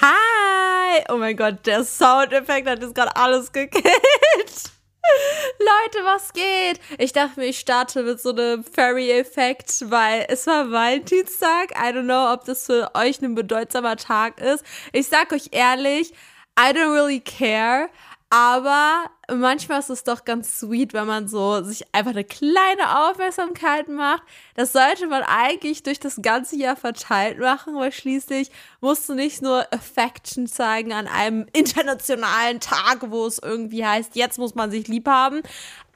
Hi! 0.00 1.04
Oh 1.08 1.16
mein 1.16 1.36
Gott, 1.36 1.64
der 1.64 1.84
Soundeffekt 1.84 2.68
hat 2.68 2.82
jetzt 2.82 2.94
gerade 2.94 3.16
alles 3.16 3.50
gekillt. 3.50 3.84
Leute, 5.58 6.04
was 6.04 6.32
geht? 6.32 6.80
Ich 6.98 7.12
dachte 7.12 7.40
mir, 7.40 7.46
ich 7.46 7.58
starte 7.58 8.02
mit 8.02 8.20
so 8.20 8.30
einem 8.30 8.62
Fairy-Effekt, 8.64 9.90
weil 9.90 10.26
es 10.28 10.46
war 10.46 10.70
Valentinstag. 10.70 11.70
I 11.72 11.92
don't 11.94 12.04
know, 12.04 12.32
ob 12.32 12.44
das 12.44 12.66
für 12.66 12.90
euch 12.94 13.22
ein 13.22 13.34
bedeutsamer 13.34 13.96
Tag 13.96 14.40
ist. 14.40 14.64
Ich 14.92 15.06
sag 15.06 15.32
euch 15.32 15.48
ehrlich, 15.52 16.12
I 16.58 16.72
don't 16.72 16.92
really 16.92 17.20
care. 17.20 17.88
Aber 18.28 19.04
manchmal 19.32 19.80
ist 19.80 19.90
es 19.90 20.04
doch 20.04 20.24
ganz 20.24 20.60
sweet, 20.60 20.92
wenn 20.92 21.06
man 21.06 21.28
so 21.28 21.62
sich 21.62 21.84
einfach 21.92 22.12
eine 22.12 22.24
kleine 22.24 23.08
Aufmerksamkeit 23.08 23.88
macht. 23.88 24.22
Das 24.54 24.72
sollte 24.72 25.06
man 25.06 25.22
eigentlich 25.22 25.82
durch 25.82 25.98
das 26.00 26.20
ganze 26.22 26.56
Jahr 26.56 26.76
verteilt 26.76 27.38
machen, 27.38 27.74
weil 27.74 27.92
schließlich 27.92 28.50
musst 28.80 29.08
du 29.08 29.14
nicht 29.14 29.42
nur 29.42 29.66
Affection 29.72 30.46
zeigen 30.46 30.92
an 30.92 31.08
einem 31.08 31.46
internationalen 31.52 32.60
Tag, 32.60 33.10
wo 33.10 33.26
es 33.26 33.38
irgendwie 33.38 33.84
heißt, 33.84 34.16
jetzt 34.16 34.38
muss 34.38 34.54
man 34.54 34.70
sich 34.70 34.88
lieb 34.88 35.08
haben. 35.08 35.42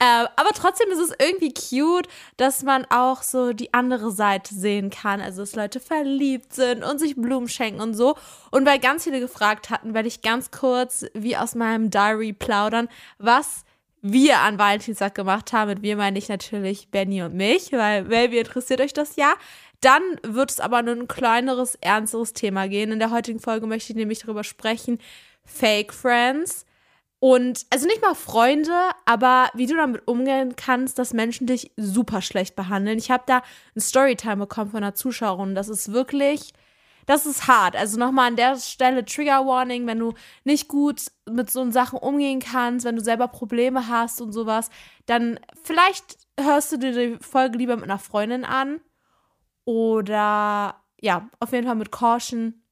Äh, 0.01 0.25
aber 0.35 0.49
trotzdem 0.55 0.89
ist 0.89 0.97
es 0.97 1.13
irgendwie 1.19 1.53
cute, 1.53 2.09
dass 2.37 2.63
man 2.63 2.85
auch 2.89 3.21
so 3.21 3.53
die 3.53 3.71
andere 3.71 4.09
Seite 4.11 4.55
sehen 4.55 4.89
kann. 4.89 5.21
Also, 5.21 5.43
dass 5.43 5.55
Leute 5.55 5.79
verliebt 5.79 6.55
sind 6.55 6.83
und 6.83 6.97
sich 6.97 7.15
Blumen 7.15 7.47
schenken 7.47 7.81
und 7.81 7.93
so. 7.93 8.15
Und 8.49 8.65
weil 8.65 8.79
ganz 8.79 9.03
viele 9.03 9.19
gefragt 9.19 9.69
hatten, 9.69 9.93
werde 9.93 10.07
ich 10.07 10.23
ganz 10.23 10.49
kurz 10.49 11.05
wie 11.13 11.37
aus 11.37 11.53
meinem 11.53 11.91
Diary 11.91 12.33
plaudern, 12.33 12.89
was 13.23 13.63
wir 14.01 14.39
an 14.39 14.57
Valentinstag 14.57 15.15
gemacht 15.15 15.53
haben. 15.53 15.69
Mit 15.69 15.81
wir 15.83 15.95
meine 15.95 16.17
ich 16.17 16.29
natürlich 16.29 16.89
Benny 16.89 17.21
und 17.21 17.35
mich, 17.35 17.71
weil, 17.71 18.03
maybe 18.03 18.37
interessiert 18.37 18.81
euch 18.81 18.93
das 18.93 19.15
ja. 19.15 19.33
Dann 19.79 20.01
wird 20.23 20.51
es 20.51 20.59
aber 20.59 20.81
nur 20.81 20.95
ein 20.95 21.07
kleineres, 21.07 21.75
ernsteres 21.81 22.33
Thema 22.33 22.67
gehen. 22.67 22.91
In 22.91 22.99
der 22.99 23.11
heutigen 23.11 23.39
Folge 23.39 23.65
möchte 23.67 23.93
ich 23.93 23.97
nämlich 23.97 24.19
darüber 24.19 24.43
sprechen, 24.43 24.99
Fake 25.43 25.93
Friends. 25.93 26.65
Und 27.19 27.65
also 27.69 27.85
nicht 27.85 28.01
mal 28.01 28.15
Freunde, 28.15 28.73
aber 29.05 29.49
wie 29.53 29.67
du 29.67 29.75
damit 29.75 30.07
umgehen 30.07 30.55
kannst, 30.55 30.97
dass 30.97 31.13
Menschen 31.13 31.45
dich 31.45 31.71
super 31.77 32.21
schlecht 32.21 32.55
behandeln. 32.55 32.97
Ich 32.97 33.11
habe 33.11 33.23
da 33.27 33.43
ein 33.75 33.79
Storytime 33.79 34.37
bekommen 34.37 34.71
von 34.71 34.83
einer 34.83 34.95
Zuschauerin. 34.95 35.53
Das 35.53 35.69
ist 35.69 35.91
wirklich, 35.93 36.53
das 37.05 37.25
ist 37.25 37.47
hart. 37.47 37.75
Also 37.75 37.97
nochmal 37.97 38.27
an 38.27 38.35
der 38.35 38.57
Stelle 38.57 39.05
Trigger 39.05 39.45
Warning, 39.45 39.87
wenn 39.87 39.99
du 39.99 40.13
nicht 40.43 40.67
gut 40.67 41.11
mit 41.29 41.49
so 41.49 41.69
Sachen 41.71 41.99
umgehen 41.99 42.39
kannst, 42.39 42.85
wenn 42.85 42.95
du 42.95 43.03
selber 43.03 43.27
Probleme 43.27 43.87
hast 43.87 44.21
und 44.21 44.31
sowas, 44.31 44.69
dann 45.05 45.39
vielleicht 45.63 46.17
hörst 46.39 46.71
du 46.71 46.77
dir 46.77 46.91
die 46.91 47.23
Folge 47.23 47.57
lieber 47.57 47.75
mit 47.75 47.85
einer 47.85 47.99
Freundin 47.99 48.45
an. 48.45 48.81
Oder 49.65 50.75
ja, 50.99 51.29
auf 51.39 51.51
jeden 51.51 51.67
Fall 51.67 51.75
mit 51.75 51.91
Caution. 51.91 52.63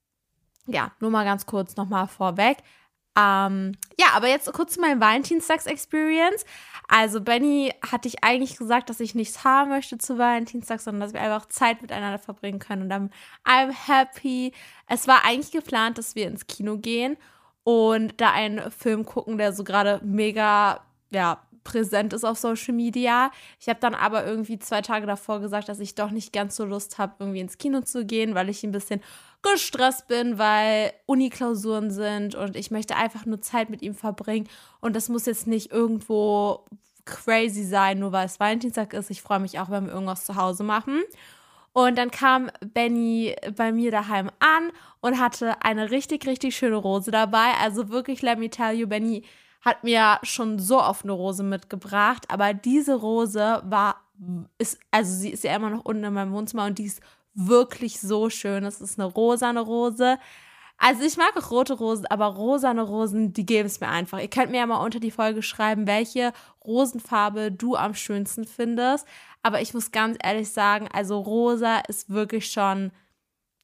Ja, 0.68 0.92
nur 1.00 1.12
mal 1.12 1.26
ganz 1.26 1.46
kurz 1.46 1.76
nochmal 1.76 2.08
vorweg. 2.08 2.58
Ähm, 3.18 3.74
ja, 4.00 4.08
aber 4.14 4.28
jetzt 4.28 4.52
kurz 4.54 4.74
zu 4.76 4.82
meinem 4.82 5.02
Valentinstags-Experience. 5.02 6.46
Also, 6.88 7.22
Benny 7.22 7.74
hatte 7.86 8.08
ich 8.08 8.24
eigentlich 8.24 8.58
gesagt, 8.58 8.90
dass 8.90 9.00
ich 9.00 9.14
nichts 9.14 9.44
haben 9.44 9.70
möchte 9.70 9.98
zu 9.98 10.18
Valentinstag, 10.18 10.80
sondern 10.80 11.02
dass 11.02 11.14
wir 11.14 11.22
einfach 11.22 11.48
Zeit 11.48 11.82
miteinander 11.82 12.20
verbringen 12.20 12.60
können. 12.60 12.84
Und 12.84 12.90
dann, 12.90 13.12
I'm 13.46 13.72
happy. 13.72 14.54
Es 14.88 15.08
war 15.08 15.26
eigentlich 15.26 15.52
geplant, 15.52 15.98
dass 15.98 16.16
wir 16.16 16.28
ins 16.28 16.48
Kino 16.48 16.78
gehen 16.78 17.18
und 17.64 18.20
da 18.20 18.32
einen 18.32 18.72
Film 18.72 19.06
gucken, 19.06 19.38
der 19.38 19.54
so 19.54 19.64
gerade 19.64 20.02
mega, 20.04 20.82
ja, 21.12 21.44
präsent 21.64 22.14
ist 22.14 22.24
auf 22.24 22.38
Social 22.38 22.74
Media. 22.74 23.32
Ich 23.60 23.70
habe 23.70 23.80
dann 23.80 23.94
aber 23.94 24.26
irgendwie 24.26 24.58
zwei 24.58 24.82
Tage 24.82 25.06
davor 25.06 25.40
gesagt, 25.40 25.70
dass 25.70 25.80
ich 25.80 25.94
doch 25.94 26.10
nicht 26.10 26.34
ganz 26.34 26.56
so 26.56 26.66
Lust 26.66 26.98
habe, 26.98 27.14
irgendwie 27.20 27.42
ins 27.42 27.60
Kino 27.60 27.82
zu 27.82 28.06
gehen, 28.06 28.34
weil 28.34 28.50
ich 28.50 28.64
ein 28.64 28.72
bisschen 28.72 29.02
gestresst 29.42 30.08
bin, 30.08 30.38
weil 30.38 30.94
Uni-Klausuren 31.06 31.92
sind 31.92 32.36
und 32.36 32.56
ich 32.56 32.72
möchte 32.72 32.96
einfach 32.96 33.26
nur 33.26 33.42
Zeit 33.42 33.70
mit 33.70 33.82
ihm 33.82 33.96
verbringen. 33.96 34.50
Und 34.82 34.96
das 34.96 35.10
muss 35.10 35.26
jetzt 35.26 35.48
nicht 35.48 35.72
irgendwo 35.72 36.66
crazy 37.06 37.64
sein, 37.64 38.00
nur 38.00 38.12
weil 38.12 38.26
es 38.26 38.40
Valentinstag 38.40 38.94
ist. 38.94 39.10
Ich 39.10 39.22
freue 39.22 39.40
mich 39.40 39.60
auch, 39.60 39.70
wenn 39.70 39.86
wir 39.86 39.94
irgendwas 39.94 40.26
zu 40.26 40.36
Hause 40.36 40.64
machen. 40.64 41.02
Und 41.72 41.98
dann 41.98 42.12
kam 42.12 42.50
Benny 42.74 43.36
bei 43.56 43.72
mir 43.72 43.92
daheim 43.92 44.30
an 44.40 44.72
und 45.02 45.20
hatte 45.20 45.62
eine 45.62 45.92
richtig, 45.92 46.26
richtig 46.28 46.56
schöne 46.56 46.76
Rose 46.76 47.12
dabei. 47.12 47.54
Also 47.62 47.90
wirklich, 47.90 48.22
let 48.22 48.40
me 48.40 48.50
tell 48.50 48.74
you, 48.74 48.88
Benny 48.88 49.24
hat 49.62 49.84
mir 49.84 50.20
schon 50.24 50.60
so 50.60 50.82
oft 50.82 51.04
eine 51.04 51.14
Rose 51.14 51.44
mitgebracht, 51.44 52.26
aber 52.30 52.54
diese 52.54 52.96
Rose 52.96 53.62
war, 53.66 54.02
ist, 54.58 54.80
also 54.92 55.14
sie 55.14 55.30
ist 55.30 55.44
ja 55.44 55.56
immer 55.56 55.70
noch 55.70 55.86
unten 55.86 56.04
in 56.04 56.14
meinem 56.14 56.32
Wohnzimmer 56.32 56.66
und 56.66 56.80
die 56.80 56.86
ist 56.86 57.02
wirklich 57.48 58.00
so 58.00 58.30
schön. 58.30 58.64
Es 58.66 58.82
ist 58.82 59.00
eine 59.00 59.08
rosane 59.08 59.62
Rose. 59.62 60.18
Also 60.78 61.04
ich 61.04 61.18
mag 61.18 61.36
auch 61.36 61.52
rote 61.52 61.74
Rosen, 61.74 62.06
aber 62.08 62.28
rosane 62.28 62.82
Rosen, 62.82 63.34
die 63.34 63.46
geben 63.46 63.68
es 63.68 63.82
mir 63.82 63.90
einfach. 63.90 64.20
Ihr 64.20 64.30
könnt 64.30 64.52
mir 64.52 64.60
ja 64.60 64.66
mal 64.66 64.84
unter 64.84 65.02
die 65.02 65.12
Folge 65.12 65.42
schreiben, 65.42 65.88
welche 65.88 66.32
Rosenfarbe 66.66 67.52
du 67.52 67.76
am 67.76 67.94
schönsten 67.94 68.46
findest. 68.46 69.06
Aber 69.44 69.62
ich 69.62 69.74
muss 69.74 69.92
ganz 69.92 70.18
ehrlich 70.24 70.52
sagen, 70.52 70.88
also 70.92 71.20
rosa 71.20 71.80
ist 71.88 72.10
wirklich 72.10 72.50
schon, 72.50 72.92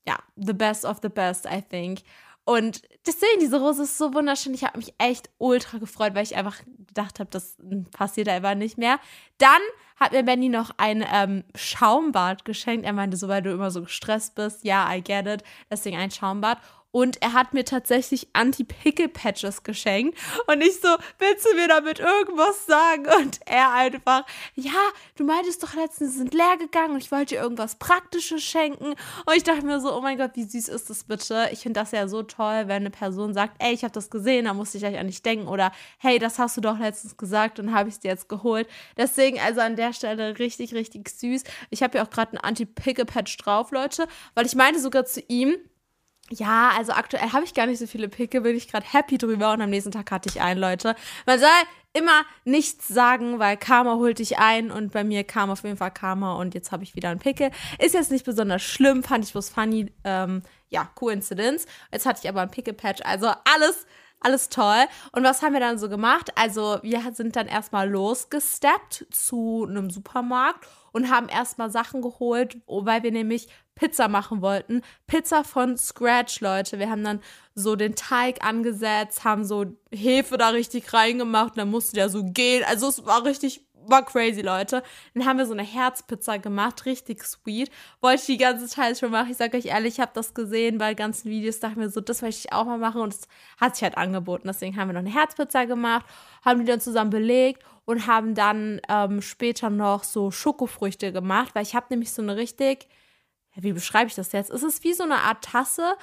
ja, 0.05 0.17
the 0.35 0.53
best 0.53 0.83
of 0.83 0.99
the 1.01 1.09
best, 1.09 1.45
I 1.45 1.61
think. 1.61 2.01
Und 2.45 2.83
deswegen, 3.05 3.39
diese 3.41 3.59
Rose 3.59 3.83
ist 3.83 3.97
so 3.97 4.13
wunderschön. 4.13 4.53
Ich 4.53 4.63
habe 4.63 4.77
mich 4.77 4.93
echt 4.99 5.29
ultra 5.39 5.79
gefreut, 5.79 6.13
weil 6.13 6.23
ich 6.23 6.35
einfach 6.35 6.59
gedacht 6.77 7.19
habe, 7.19 7.29
das 7.31 7.57
passiert 7.91 8.29
einfach 8.29 8.53
nicht 8.53 8.77
mehr. 8.77 8.99
Dann 9.39 9.61
hat 9.95 10.11
mir 10.11 10.23
Benny 10.23 10.49
noch 10.49 10.71
ein 10.77 11.03
ähm, 11.11 11.43
Schaumbad 11.55 12.45
geschenkt. 12.45 12.85
Er 12.85 12.93
meinte 12.93 13.17
so, 13.17 13.27
weil 13.27 13.41
du 13.41 13.51
immer 13.51 13.71
so 13.71 13.81
gestresst 13.81 14.35
bist. 14.35 14.63
Ja, 14.63 14.93
I 14.93 15.01
get 15.01 15.25
it. 15.25 15.43
Deswegen 15.71 15.97
ein 15.97 16.11
Schaumbad. 16.11 16.59
Und 16.95 17.21
er 17.21 17.33
hat 17.33 17.53
mir 17.53 17.65
tatsächlich 17.65 18.29
Anti-Pickle-Patches 18.31 19.63
geschenkt. 19.63 20.17
Und 20.47 20.61
ich 20.61 20.79
so, 20.79 20.87
willst 21.19 21.45
du 21.45 21.53
mir 21.53 21.67
damit 21.67 21.99
irgendwas 21.99 22.65
sagen? 22.67 23.05
Und 23.19 23.41
er 23.45 23.73
einfach, 23.73 24.23
ja, 24.53 24.71
du 25.17 25.25
meintest 25.25 25.61
doch 25.61 25.73
letztens, 25.73 26.13
sie 26.13 26.19
sind 26.19 26.33
leer 26.33 26.55
gegangen 26.57 26.93
und 26.93 27.03
ich 27.03 27.11
wollte 27.11 27.35
dir 27.35 27.41
irgendwas 27.41 27.75
Praktisches 27.75 28.41
schenken. 28.41 28.91
Und 29.25 29.35
ich 29.35 29.43
dachte 29.43 29.65
mir 29.65 29.81
so, 29.81 29.93
oh 29.93 29.99
mein 29.99 30.17
Gott, 30.17 30.31
wie 30.35 30.45
süß 30.45 30.69
ist 30.69 30.89
das 30.89 31.03
bitte? 31.03 31.49
Ich 31.51 31.59
finde 31.59 31.81
das 31.81 31.91
ja 31.91 32.07
so 32.07 32.23
toll, 32.23 32.69
wenn 32.69 32.83
eine 32.83 32.91
Person 32.91 33.33
sagt, 33.33 33.57
ey, 33.59 33.73
ich 33.73 33.83
habe 33.83 33.91
das 33.91 34.09
gesehen, 34.09 34.45
da 34.45 34.53
musste 34.53 34.77
ich 34.77 34.85
euch 34.85 34.97
an 34.97 35.07
nicht 35.07 35.25
denken. 35.25 35.49
Oder, 35.49 35.73
hey, 35.97 36.17
das 36.17 36.39
hast 36.39 36.55
du 36.55 36.61
doch 36.61 36.79
letztens 36.79 37.17
gesagt 37.17 37.59
und 37.59 37.73
habe 37.73 37.89
ich 37.89 37.95
es 37.95 37.99
dir 37.99 38.11
jetzt 38.11 38.29
geholt. 38.29 38.69
Deswegen 38.95 39.37
also 39.41 39.59
an 39.59 39.75
der 39.75 39.91
Stelle 39.91 40.39
richtig, 40.39 40.73
richtig 40.73 41.09
süß. 41.09 41.43
Ich 41.71 41.83
habe 41.83 41.97
ja 41.97 42.05
auch 42.05 42.09
gerade 42.09 42.31
ein 42.31 42.37
Anti-Pickle-Patch 42.37 43.35
drauf, 43.35 43.71
Leute, 43.71 44.07
weil 44.33 44.45
ich 44.45 44.55
meinte 44.55 44.79
sogar 44.79 45.03
zu 45.03 45.19
ihm, 45.27 45.57
ja, 46.31 46.71
also 46.75 46.91
aktuell 46.93 47.31
habe 47.33 47.45
ich 47.45 47.53
gar 47.53 47.67
nicht 47.67 47.79
so 47.79 47.85
viele 47.85 48.09
Picke, 48.09 48.41
bin 48.41 48.55
ich 48.55 48.67
gerade 48.67 48.85
happy 48.91 49.17
drüber 49.17 49.53
und 49.53 49.61
am 49.61 49.69
nächsten 49.69 49.91
Tag 49.91 50.09
hatte 50.11 50.29
ich 50.29 50.41
einen, 50.41 50.59
Leute. 50.59 50.95
Man 51.25 51.39
soll 51.39 51.49
immer 51.93 52.23
nichts 52.43 52.87
sagen, 52.87 53.39
weil 53.39 53.57
Karma 53.57 53.95
holt 53.95 54.19
dich 54.19 54.37
ein 54.37 54.71
und 54.71 54.91
bei 54.91 55.03
mir 55.03 55.23
kam 55.23 55.49
auf 55.49 55.63
jeden 55.63 55.77
Fall 55.77 55.91
Karma 55.91 56.33
und 56.35 56.55
jetzt 56.55 56.71
habe 56.71 56.83
ich 56.83 56.95
wieder 56.95 57.09
einen 57.09 57.19
Pickel. 57.19 57.51
Ist 57.79 57.93
jetzt 57.93 58.11
nicht 58.11 58.25
besonders 58.25 58.63
schlimm, 58.63 59.03
fand 59.03 59.23
ich 59.23 59.31
bloß 59.31 59.49
funny. 59.49 59.91
Ähm, 60.03 60.41
ja, 60.69 60.89
Coincidence. 60.95 61.67
Jetzt 61.91 62.05
hatte 62.05 62.21
ich 62.23 62.29
aber 62.29 62.41
einen 62.41 62.51
Pickel-Patch, 62.51 63.01
also 63.05 63.27
alles 63.27 63.85
alles 64.19 64.49
toll. 64.49 64.85
Und 65.11 65.23
was 65.23 65.41
haben 65.41 65.53
wir 65.53 65.59
dann 65.59 65.77
so 65.77 65.89
gemacht? 65.89 66.31
Also, 66.35 66.79
wir 66.81 67.01
sind 67.13 67.35
dann 67.35 67.47
erstmal 67.47 67.89
losgesteppt 67.89 69.07
zu 69.11 69.65
einem 69.69 69.89
Supermarkt 69.89 70.67
und 70.91 71.09
haben 71.09 71.27
erstmal 71.27 71.69
Sachen 71.69 72.01
geholt, 72.01 72.57
weil 72.67 73.03
wir 73.03 73.11
nämlich 73.11 73.47
Pizza 73.75 74.07
machen 74.07 74.41
wollten. 74.41 74.81
Pizza 75.05 75.43
von 75.43 75.77
Scratch, 75.77 76.39
Leute. 76.39 76.79
Wir 76.79 76.89
haben 76.89 77.03
dann 77.03 77.19
so 77.53 77.75
den 77.75 77.95
Teig 77.95 78.43
angesetzt, 78.43 79.25
haben 79.25 79.43
so 79.43 79.65
Hefe 79.91 80.37
da 80.37 80.49
richtig 80.49 80.93
reingemacht 80.93 81.51
und 81.51 81.57
dann 81.57 81.69
musste 81.71 81.95
der 81.95 82.09
so 82.09 82.23
gehen. 82.23 82.63
Also 82.67 82.87
es 82.87 83.05
war 83.05 83.25
richtig 83.25 83.65
war 83.87 84.05
crazy, 84.05 84.41
Leute. 84.41 84.83
Dann 85.13 85.25
haben 85.25 85.37
wir 85.37 85.45
so 85.45 85.53
eine 85.53 85.63
Herzpizza 85.63 86.37
gemacht, 86.37 86.85
richtig 86.85 87.23
sweet. 87.23 87.71
Wollte 88.01 88.21
ich 88.21 88.25
die 88.25 88.37
ganze 88.37 88.67
Zeit 88.67 88.97
schon 88.97 89.11
machen. 89.11 89.31
Ich 89.31 89.37
sage 89.37 89.57
euch 89.57 89.65
ehrlich, 89.65 89.95
ich 89.95 89.99
habe 89.99 90.11
das 90.13 90.33
gesehen 90.33 90.77
bei 90.77 90.93
ganzen 90.93 91.29
Videos, 91.29 91.59
dachte 91.59 91.79
mir 91.79 91.89
so, 91.89 92.01
das 92.01 92.21
möchte 92.21 92.47
ich 92.47 92.53
auch 92.53 92.65
mal 92.65 92.77
machen 92.77 93.01
und 93.01 93.13
es 93.13 93.27
hat 93.59 93.75
sich 93.75 93.83
halt 93.83 93.97
angeboten. 93.97 94.47
Deswegen 94.47 94.77
haben 94.77 94.89
wir 94.89 94.93
noch 94.93 94.99
eine 94.99 95.13
Herzpizza 95.13 95.65
gemacht, 95.65 96.05
haben 96.43 96.59
die 96.59 96.65
dann 96.65 96.81
zusammen 96.81 97.09
belegt 97.09 97.63
und 97.85 98.07
haben 98.07 98.35
dann 98.35 98.81
ähm, 98.89 99.21
später 99.21 99.69
noch 99.69 100.03
so 100.03 100.31
Schokofrüchte 100.31 101.11
gemacht, 101.11 101.53
weil 101.53 101.63
ich 101.63 101.75
habe 101.75 101.87
nämlich 101.89 102.11
so 102.11 102.21
eine 102.21 102.35
richtig, 102.35 102.87
wie 103.55 103.73
beschreibe 103.73 104.07
ich 104.07 104.15
das 104.15 104.31
jetzt? 104.31 104.49
Es 104.49 104.63
ist 104.63 104.83
wie 104.83 104.93
so 104.93 105.03
eine 105.03 105.17
Art 105.17 105.43
Tasse 105.43 105.95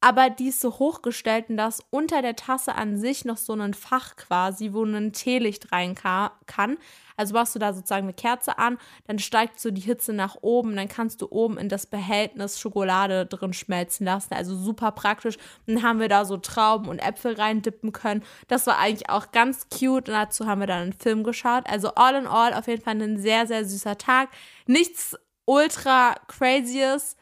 aber 0.00 0.30
die 0.30 0.48
ist 0.48 0.60
so 0.60 0.78
hochgestellt 0.78 1.50
und 1.50 1.56
da 1.56 1.68
ist 1.68 1.82
unter 1.90 2.22
der 2.22 2.36
Tasse 2.36 2.74
an 2.76 2.98
sich 2.98 3.24
noch 3.24 3.36
so 3.36 3.54
ein 3.54 3.74
Fach 3.74 4.14
quasi, 4.14 4.72
wo 4.72 4.84
ein 4.84 5.12
Teelicht 5.12 5.72
rein 5.72 5.96
kann. 5.96 6.78
Also 7.16 7.34
machst 7.34 7.56
du 7.56 7.58
da 7.58 7.72
sozusagen 7.72 8.06
eine 8.06 8.14
Kerze 8.14 8.58
an, 8.58 8.78
dann 9.08 9.18
steigt 9.18 9.58
so 9.58 9.72
die 9.72 9.80
Hitze 9.80 10.12
nach 10.12 10.36
oben, 10.40 10.76
dann 10.76 10.86
kannst 10.86 11.20
du 11.20 11.26
oben 11.28 11.58
in 11.58 11.68
das 11.68 11.86
Behältnis 11.86 12.60
Schokolade 12.60 13.26
drin 13.26 13.52
schmelzen 13.52 14.06
lassen. 14.06 14.34
Also 14.34 14.56
super 14.56 14.92
praktisch. 14.92 15.36
dann 15.66 15.82
haben 15.82 15.98
wir 15.98 16.08
da 16.08 16.24
so 16.24 16.36
Trauben 16.36 16.88
und 16.88 17.00
Äpfel 17.00 17.34
reindippen 17.34 17.92
können. 17.92 18.22
Das 18.46 18.68
war 18.68 18.78
eigentlich 18.78 19.10
auch 19.10 19.32
ganz 19.32 19.66
cute 19.68 20.08
und 20.08 20.14
dazu 20.14 20.46
haben 20.46 20.60
wir 20.60 20.68
dann 20.68 20.82
einen 20.82 20.92
Film 20.92 21.24
geschaut. 21.24 21.68
Also 21.68 21.88
all 21.96 22.14
in 22.14 22.28
all 22.28 22.54
auf 22.54 22.68
jeden 22.68 22.82
Fall 22.82 23.02
ein 23.02 23.18
sehr, 23.18 23.48
sehr 23.48 23.64
süßer 23.64 23.98
Tag. 23.98 24.28
Nichts 24.66 25.16
ultra 25.44 26.14
crazyes 26.28 27.16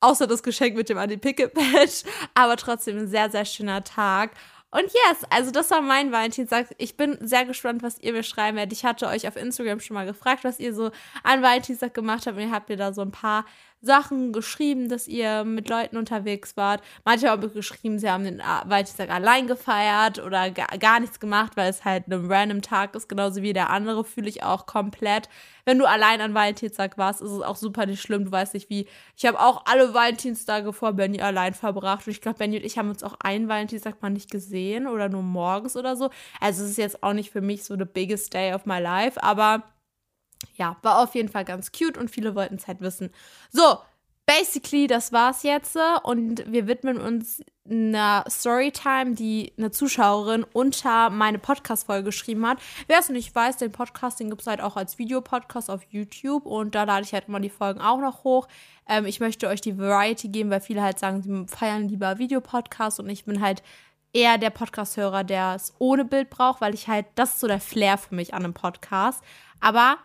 außer 0.00 0.26
das 0.26 0.42
Geschenk 0.42 0.76
mit 0.76 0.88
dem 0.88 0.98
Anti-Picket-Patch, 0.98 2.04
aber 2.34 2.56
trotzdem 2.56 2.98
ein 2.98 3.08
sehr, 3.08 3.30
sehr 3.30 3.44
schöner 3.44 3.84
Tag. 3.84 4.32
Und 4.72 4.84
yes, 4.84 5.24
also 5.30 5.50
das 5.50 5.70
war 5.70 5.80
mein 5.80 6.12
Valentinstag. 6.12 6.68
Ich 6.78 6.96
bin 6.96 7.18
sehr 7.20 7.44
gespannt, 7.44 7.82
was 7.82 7.98
ihr 7.98 8.12
mir 8.12 8.22
schreiben 8.22 8.56
werdet. 8.56 8.72
Ich 8.72 8.84
hatte 8.84 9.08
euch 9.08 9.26
auf 9.26 9.34
Instagram 9.34 9.80
schon 9.80 9.94
mal 9.94 10.06
gefragt, 10.06 10.44
was 10.44 10.60
ihr 10.60 10.72
so 10.72 10.92
an 11.24 11.42
Valentinstag 11.42 11.92
gemacht 11.92 12.26
habt. 12.26 12.36
Und 12.36 12.44
ihr 12.44 12.52
habt 12.52 12.68
mir 12.68 12.76
da 12.76 12.92
so 12.92 13.02
ein 13.02 13.10
paar 13.10 13.44
Sachen 13.82 14.32
geschrieben, 14.32 14.88
dass 14.88 15.08
ihr 15.08 15.44
mit 15.44 15.68
Leuten 15.68 15.96
unterwegs 15.96 16.56
wart. 16.56 16.82
Manche 17.04 17.30
haben 17.30 17.52
geschrieben, 17.52 17.98
sie 17.98 18.10
haben 18.10 18.24
den 18.24 18.38
Valentinstag 18.38 19.10
allein 19.10 19.46
gefeiert 19.46 20.18
oder 20.18 20.50
gar, 20.50 20.68
gar 20.78 21.00
nichts 21.00 21.18
gemacht, 21.18 21.52
weil 21.56 21.70
es 21.70 21.84
halt 21.84 22.06
ein 22.08 22.30
random 22.30 22.62
Tag 22.62 22.94
ist, 22.94 23.08
genauso 23.08 23.42
wie 23.42 23.52
der 23.52 23.70
andere, 23.70 24.04
fühle 24.04 24.28
ich 24.28 24.42
auch 24.42 24.66
komplett. 24.66 25.28
Wenn 25.64 25.78
du 25.78 25.86
allein 25.86 26.20
an 26.20 26.34
Valentinstag 26.34 26.98
warst, 26.98 27.22
ist 27.22 27.30
es 27.30 27.42
auch 27.42 27.56
super 27.56 27.86
nicht 27.86 28.02
schlimm. 28.02 28.24
Du 28.24 28.32
weißt 28.32 28.54
nicht 28.54 28.70
wie. 28.70 28.86
Ich 29.16 29.26
habe 29.26 29.40
auch 29.40 29.64
alle 29.66 29.94
Valentinstage 29.94 30.72
vor 30.72 30.92
Benny 30.94 31.20
allein 31.20 31.54
verbracht. 31.54 32.06
Und 32.06 32.12
ich 32.12 32.20
glaube, 32.20 32.38
Benny 32.38 32.56
und 32.56 32.64
ich 32.64 32.78
haben 32.78 32.88
uns 32.88 33.02
auch 33.02 33.14
einen 33.20 33.48
Valentinstag 33.48 34.02
mal 34.02 34.10
nicht 34.10 34.30
gesehen 34.30 34.86
oder 34.86 35.08
nur 35.08 35.22
morgens 35.22 35.76
oder 35.76 35.96
so. 35.96 36.10
Also 36.40 36.64
es 36.64 36.70
ist 36.70 36.78
jetzt 36.78 37.02
auch 37.02 37.12
nicht 37.12 37.30
für 37.30 37.40
mich 37.40 37.64
so 37.64 37.76
the 37.76 37.84
biggest 37.84 38.34
day 38.34 38.52
of 38.52 38.66
my 38.66 38.80
life, 38.80 39.22
aber 39.22 39.62
ja, 40.56 40.76
war 40.82 40.98
auf 41.00 41.14
jeden 41.14 41.28
Fall 41.28 41.44
ganz 41.44 41.72
cute 41.72 41.98
und 41.98 42.10
viele 42.10 42.34
wollten 42.34 42.56
es 42.56 42.66
halt 42.66 42.80
wissen. 42.80 43.10
So, 43.50 43.78
basically, 44.26 44.86
das 44.86 45.12
war's 45.12 45.42
jetzt 45.42 45.76
und 46.04 46.44
wir 46.50 46.66
widmen 46.66 46.98
uns 46.98 47.42
einer 47.68 48.24
Storytime, 48.28 49.14
die 49.14 49.52
eine 49.56 49.70
Zuschauerin 49.70 50.44
unter 50.52 51.10
meine 51.10 51.38
Podcast-Folge 51.38 52.04
geschrieben 52.04 52.46
hat. 52.46 52.58
Wer 52.86 52.98
es 52.98 53.08
nicht 53.08 53.34
weiß, 53.34 53.58
den 53.58 53.72
Podcast, 53.72 54.20
den 54.20 54.30
gibt 54.30 54.42
es 54.42 54.46
halt 54.46 54.60
auch 54.60 54.76
als 54.76 54.98
Videopodcast 54.98 55.70
auf 55.70 55.82
YouTube 55.90 56.46
und 56.46 56.74
da 56.74 56.84
lade 56.84 57.04
ich 57.04 57.12
halt 57.12 57.28
immer 57.28 57.40
die 57.40 57.50
Folgen 57.50 57.80
auch 57.80 57.98
noch 57.98 58.24
hoch. 58.24 58.48
Ähm, 58.88 59.04
ich 59.04 59.20
möchte 59.20 59.48
euch 59.48 59.60
die 59.60 59.78
Variety 59.78 60.28
geben, 60.28 60.50
weil 60.50 60.60
viele 60.60 60.82
halt 60.82 60.98
sagen, 60.98 61.22
sie 61.22 61.46
feiern 61.54 61.88
lieber 61.88 62.18
Videopodcasts 62.18 63.00
und 63.00 63.08
ich 63.08 63.24
bin 63.24 63.40
halt 63.40 63.62
eher 64.12 64.38
der 64.38 64.50
Podcast-Hörer, 64.50 65.24
der 65.24 65.54
es 65.54 65.74
ohne 65.78 66.04
Bild 66.04 66.30
braucht, 66.30 66.60
weil 66.60 66.74
ich 66.74 66.88
halt, 66.88 67.06
das 67.14 67.34
ist 67.34 67.40
so 67.40 67.46
der 67.46 67.60
Flair 67.60 67.98
für 67.98 68.14
mich 68.14 68.34
an 68.34 68.44
einem 68.44 68.54
Podcast. 68.54 69.22
Aber 69.60 69.98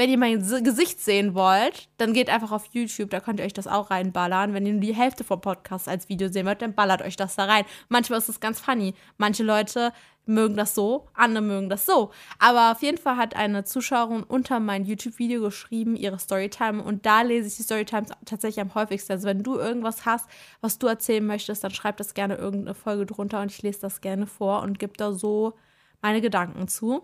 wenn 0.00 0.08
ihr 0.08 0.16
mein 0.16 0.38
Gesicht 0.64 0.98
sehen 0.98 1.34
wollt, 1.34 1.90
dann 1.98 2.14
geht 2.14 2.30
einfach 2.30 2.52
auf 2.52 2.64
YouTube, 2.72 3.10
da 3.10 3.20
könnt 3.20 3.38
ihr 3.38 3.44
euch 3.44 3.52
das 3.52 3.66
auch 3.66 3.90
reinballern. 3.90 4.54
Wenn 4.54 4.64
ihr 4.64 4.72
nur 4.72 4.80
die 4.80 4.94
Hälfte 4.94 5.24
vom 5.24 5.42
Podcast 5.42 5.90
als 5.90 6.08
Video 6.08 6.28
sehen 6.28 6.46
wollt, 6.46 6.62
dann 6.62 6.72
ballert 6.72 7.02
euch 7.02 7.16
das 7.16 7.36
da 7.36 7.44
rein. 7.44 7.66
Manchmal 7.90 8.18
ist 8.18 8.30
es 8.30 8.40
ganz 8.40 8.60
funny. 8.60 8.94
Manche 9.18 9.42
Leute 9.42 9.92
mögen 10.24 10.56
das 10.56 10.74
so, 10.74 11.08
andere 11.12 11.44
mögen 11.44 11.68
das 11.68 11.84
so. 11.84 12.12
Aber 12.38 12.72
auf 12.72 12.80
jeden 12.80 12.96
Fall 12.96 13.18
hat 13.18 13.36
eine 13.36 13.64
Zuschauerin 13.64 14.22
unter 14.22 14.58
mein 14.58 14.86
YouTube-Video 14.86 15.42
geschrieben, 15.42 15.96
ihre 15.96 16.18
Storytime. 16.18 16.82
Und 16.82 17.04
da 17.04 17.20
lese 17.20 17.48
ich 17.48 17.56
die 17.56 17.62
Storytimes 17.62 18.08
tatsächlich 18.24 18.62
am 18.62 18.74
häufigsten. 18.74 19.12
Also 19.12 19.28
wenn 19.28 19.42
du 19.42 19.58
irgendwas 19.58 20.06
hast, 20.06 20.30
was 20.62 20.78
du 20.78 20.86
erzählen 20.86 21.26
möchtest, 21.26 21.62
dann 21.62 21.72
schreib 21.72 21.98
das 21.98 22.14
gerne 22.14 22.36
irgendeine 22.36 22.74
Folge 22.74 23.04
drunter 23.04 23.42
und 23.42 23.50
ich 23.50 23.60
lese 23.60 23.82
das 23.82 24.00
gerne 24.00 24.26
vor 24.26 24.62
und 24.62 24.78
gebe 24.78 24.94
da 24.96 25.12
so 25.12 25.52
meine 26.00 26.22
Gedanken 26.22 26.68
zu. 26.68 27.02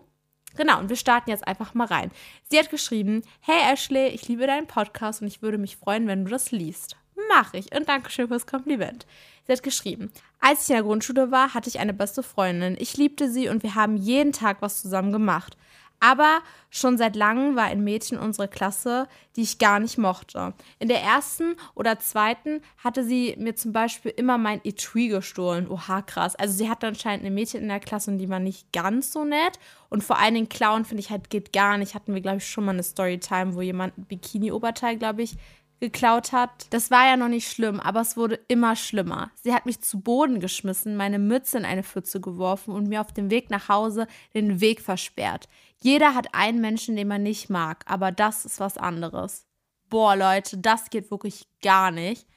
Genau, 0.57 0.79
und 0.79 0.89
wir 0.89 0.95
starten 0.95 1.29
jetzt 1.29 1.47
einfach 1.47 1.73
mal 1.73 1.87
rein. 1.87 2.11
Sie 2.49 2.59
hat 2.59 2.69
geschrieben: 2.69 3.21
Hey 3.39 3.73
Ashley, 3.73 4.07
ich 4.07 4.27
liebe 4.27 4.47
deinen 4.47 4.67
Podcast 4.67 5.21
und 5.21 5.27
ich 5.27 5.41
würde 5.41 5.57
mich 5.57 5.77
freuen, 5.77 6.07
wenn 6.07 6.25
du 6.25 6.31
das 6.31 6.51
liest. 6.51 6.97
Mach 7.29 7.53
ich 7.53 7.73
und 7.75 7.87
Dankeschön 7.87 8.27
fürs 8.27 8.47
Kompliment. 8.47 9.05
Sie 9.45 9.53
hat 9.53 9.63
geschrieben: 9.63 10.11
Als 10.39 10.63
ich 10.63 10.69
in 10.69 10.75
der 10.75 10.83
Grundschule 10.83 11.31
war, 11.31 11.53
hatte 11.53 11.69
ich 11.69 11.79
eine 11.79 11.93
beste 11.93 12.23
Freundin. 12.23 12.75
Ich 12.79 12.97
liebte 12.97 13.31
sie 13.31 13.47
und 13.49 13.63
wir 13.63 13.75
haben 13.75 13.95
jeden 13.95 14.33
Tag 14.33 14.57
was 14.61 14.81
zusammen 14.81 15.11
gemacht. 15.11 15.55
Aber 15.99 16.41
schon 16.69 16.97
seit 16.97 17.15
langem 17.15 17.55
war 17.55 17.65
ein 17.65 17.83
Mädchen 17.83 18.19
unserer 18.19 18.47
Klasse, 18.47 19.07
die 19.35 19.41
ich 19.41 19.57
gar 19.57 19.79
nicht 19.79 19.97
mochte. 19.97 20.53
In 20.79 20.89
der 20.89 21.01
ersten 21.01 21.55
oder 21.73 21.97
zweiten 21.99 22.61
hatte 22.77 23.03
sie 23.03 23.35
mir 23.39 23.55
zum 23.55 23.73
Beispiel 23.73 24.11
immer 24.15 24.37
mein 24.37 24.61
Etui 24.63 25.07
gestohlen. 25.07 25.67
Oha, 25.67 26.03
krass. 26.03 26.35
Also 26.35 26.55
sie 26.55 26.69
hatte 26.69 26.87
anscheinend 26.87 27.25
ein 27.25 27.33
Mädchen 27.33 27.63
in 27.63 27.69
der 27.69 27.79
Klasse 27.79 28.11
und 28.11 28.19
die 28.19 28.29
war 28.29 28.39
nicht 28.39 28.71
ganz 28.73 29.11
so 29.11 29.25
nett. 29.25 29.59
Und 29.89 30.03
vor 30.03 30.19
allen 30.19 30.35
Dingen 30.35 30.49
Clown 30.49 30.85
finde 30.85 31.01
ich 31.01 31.09
halt 31.09 31.29
geht 31.29 31.51
gar 31.51 31.77
nicht. 31.77 31.95
Hatten 31.95 32.13
wir, 32.13 32.21
glaube 32.21 32.37
ich, 32.37 32.47
schon 32.47 32.65
mal 32.65 32.73
eine 32.73 32.83
Storytime, 32.83 33.55
wo 33.55 33.61
jemand 33.61 33.97
ein 33.97 34.05
Bikini-Oberteil, 34.05 34.97
glaube 34.97 35.23
ich, 35.23 35.37
geklaut 35.79 36.31
hat. 36.31 36.67
Das 36.71 36.89
war 36.89 37.05
ja 37.05 37.17
noch 37.17 37.27
nicht 37.27 37.51
schlimm, 37.51 37.79
aber 37.79 38.01
es 38.01 38.17
wurde 38.17 38.39
immer 38.47 38.75
schlimmer. 38.75 39.31
Sie 39.35 39.53
hat 39.53 39.65
mich 39.65 39.81
zu 39.81 39.99
Boden 39.99 40.39
geschmissen, 40.39 40.97
meine 40.97 41.19
Mütze 41.19 41.57
in 41.57 41.65
eine 41.65 41.83
Pfütze 41.83 42.19
geworfen 42.19 42.73
und 42.73 42.87
mir 42.87 43.01
auf 43.01 43.13
dem 43.13 43.29
Weg 43.29 43.49
nach 43.49 43.69
Hause 43.69 44.07
den 44.33 44.59
Weg 44.59 44.81
versperrt. 44.81 45.47
Jeder 45.79 46.15
hat 46.15 46.33
einen 46.33 46.61
Menschen, 46.61 46.95
den 46.95 47.07
man 47.07 47.23
nicht 47.23 47.49
mag, 47.49 47.83
aber 47.87 48.11
das 48.11 48.45
ist 48.45 48.59
was 48.59 48.77
anderes. 48.77 49.45
Boah, 49.89 50.15
Leute, 50.15 50.57
das 50.57 50.89
geht 50.89 51.11
wirklich 51.11 51.47
gar 51.61 51.91
nicht. 51.91 52.27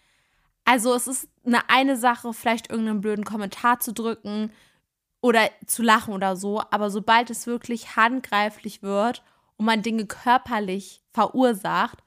Also 0.65 0.95
es 0.95 1.07
ist 1.07 1.29
eine 1.45 1.69
eine 1.69 1.97
Sache, 1.97 2.33
vielleicht 2.33 2.71
irgendeinen 2.71 3.01
blöden 3.01 3.25
Kommentar 3.25 3.81
zu 3.81 3.93
drücken 3.93 4.53
oder 5.23 5.49
zu 5.67 5.83
lachen 5.83 6.15
oder 6.15 6.37
so, 6.37 6.63
aber 6.71 6.91
sobald 6.91 7.31
es 7.31 7.47
wirklich 7.47 7.97
handgreiflich 7.97 8.83
wird 8.83 9.23
und 9.57 9.67
man 9.67 9.83
Dinge 9.83 10.07
körperlich 10.07 11.03
verursacht, 11.13 12.03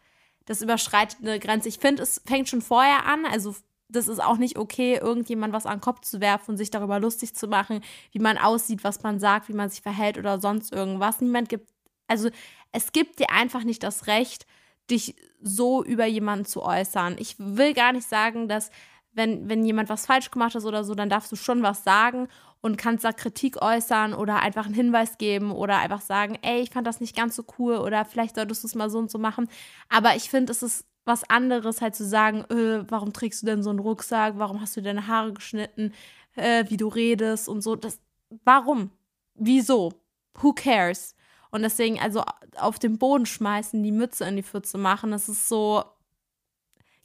das 0.45 0.61
überschreitet 0.61 1.19
eine 1.21 1.39
Grenze. 1.39 1.69
Ich 1.69 1.79
finde, 1.79 2.03
es 2.03 2.21
fängt 2.25 2.49
schon 2.49 2.61
vorher 2.61 3.05
an. 3.05 3.25
Also, 3.25 3.55
das 3.89 4.07
ist 4.07 4.21
auch 4.21 4.37
nicht 4.37 4.57
okay, 4.57 4.97
irgendjemand 5.01 5.53
was 5.53 5.65
an 5.65 5.77
den 5.77 5.81
Kopf 5.81 6.01
zu 6.01 6.19
werfen 6.19 6.51
und 6.51 6.57
sich 6.57 6.71
darüber 6.71 6.99
lustig 6.99 7.35
zu 7.35 7.47
machen, 7.47 7.81
wie 8.11 8.19
man 8.19 8.37
aussieht, 8.37 8.83
was 8.83 9.03
man 9.03 9.19
sagt, 9.19 9.49
wie 9.49 9.53
man 9.53 9.69
sich 9.69 9.81
verhält 9.81 10.17
oder 10.17 10.39
sonst 10.39 10.73
irgendwas. 10.73 11.21
Niemand 11.21 11.49
gibt, 11.49 11.69
also, 12.07 12.29
es 12.71 12.91
gibt 12.91 13.19
dir 13.19 13.29
einfach 13.29 13.63
nicht 13.63 13.83
das 13.83 14.07
Recht, 14.07 14.45
dich 14.89 15.15
so 15.41 15.83
über 15.83 16.05
jemanden 16.05 16.45
zu 16.45 16.63
äußern. 16.63 17.15
Ich 17.19 17.35
will 17.37 17.73
gar 17.73 17.93
nicht 17.93 18.07
sagen, 18.07 18.47
dass 18.47 18.71
wenn, 19.13 19.49
wenn 19.49 19.65
jemand 19.65 19.89
was 19.89 20.05
falsch 20.05 20.31
gemacht 20.31 20.55
hat 20.55 20.65
oder 20.65 20.83
so, 20.83 20.95
dann 20.95 21.09
darfst 21.09 21.31
du 21.31 21.35
schon 21.35 21.63
was 21.63 21.83
sagen 21.83 22.27
und 22.61 22.77
kannst 22.77 23.03
da 23.03 23.11
Kritik 23.11 23.61
äußern 23.61 24.13
oder 24.13 24.41
einfach 24.41 24.65
einen 24.65 24.73
Hinweis 24.73 25.17
geben 25.17 25.51
oder 25.51 25.77
einfach 25.79 26.01
sagen, 26.01 26.37
ey, 26.41 26.61
ich 26.61 26.71
fand 26.71 26.87
das 26.87 27.01
nicht 27.01 27.15
ganz 27.15 27.35
so 27.35 27.43
cool 27.59 27.77
oder 27.77 28.05
vielleicht 28.05 28.35
solltest 28.35 28.63
du 28.63 28.67
es 28.67 28.75
mal 28.75 28.89
so 28.89 28.99
und 28.99 29.11
so 29.11 29.19
machen. 29.19 29.49
Aber 29.89 30.15
ich 30.15 30.29
finde, 30.29 30.51
es 30.51 30.63
ist 30.63 30.85
was 31.05 31.29
anderes, 31.29 31.81
halt 31.81 31.95
zu 31.95 32.05
sagen, 32.05 32.45
äh, 32.49 32.89
warum 32.89 33.13
trägst 33.13 33.41
du 33.41 33.45
denn 33.45 33.63
so 33.63 33.69
einen 33.69 33.79
Rucksack, 33.79 34.35
warum 34.37 34.61
hast 34.61 34.77
du 34.77 34.81
deine 34.81 35.07
Haare 35.07 35.33
geschnitten, 35.33 35.93
äh, 36.35 36.65
wie 36.69 36.77
du 36.77 36.87
redest 36.87 37.49
und 37.49 37.61
so. 37.61 37.75
Das, 37.75 37.99
warum? 38.45 38.91
Wieso? 39.35 39.91
Who 40.41 40.53
cares? 40.53 41.15
Und 41.51 41.61
deswegen, 41.61 41.99
also 41.99 42.23
auf 42.57 42.79
den 42.79 42.97
Boden 42.97 43.25
schmeißen, 43.25 43.83
die 43.83 43.91
Mütze 43.91 44.25
in 44.25 44.35
die 44.35 44.43
Pfütze 44.43 44.77
machen, 44.77 45.11
das 45.11 45.29
ist 45.29 45.47
so, 45.47 45.83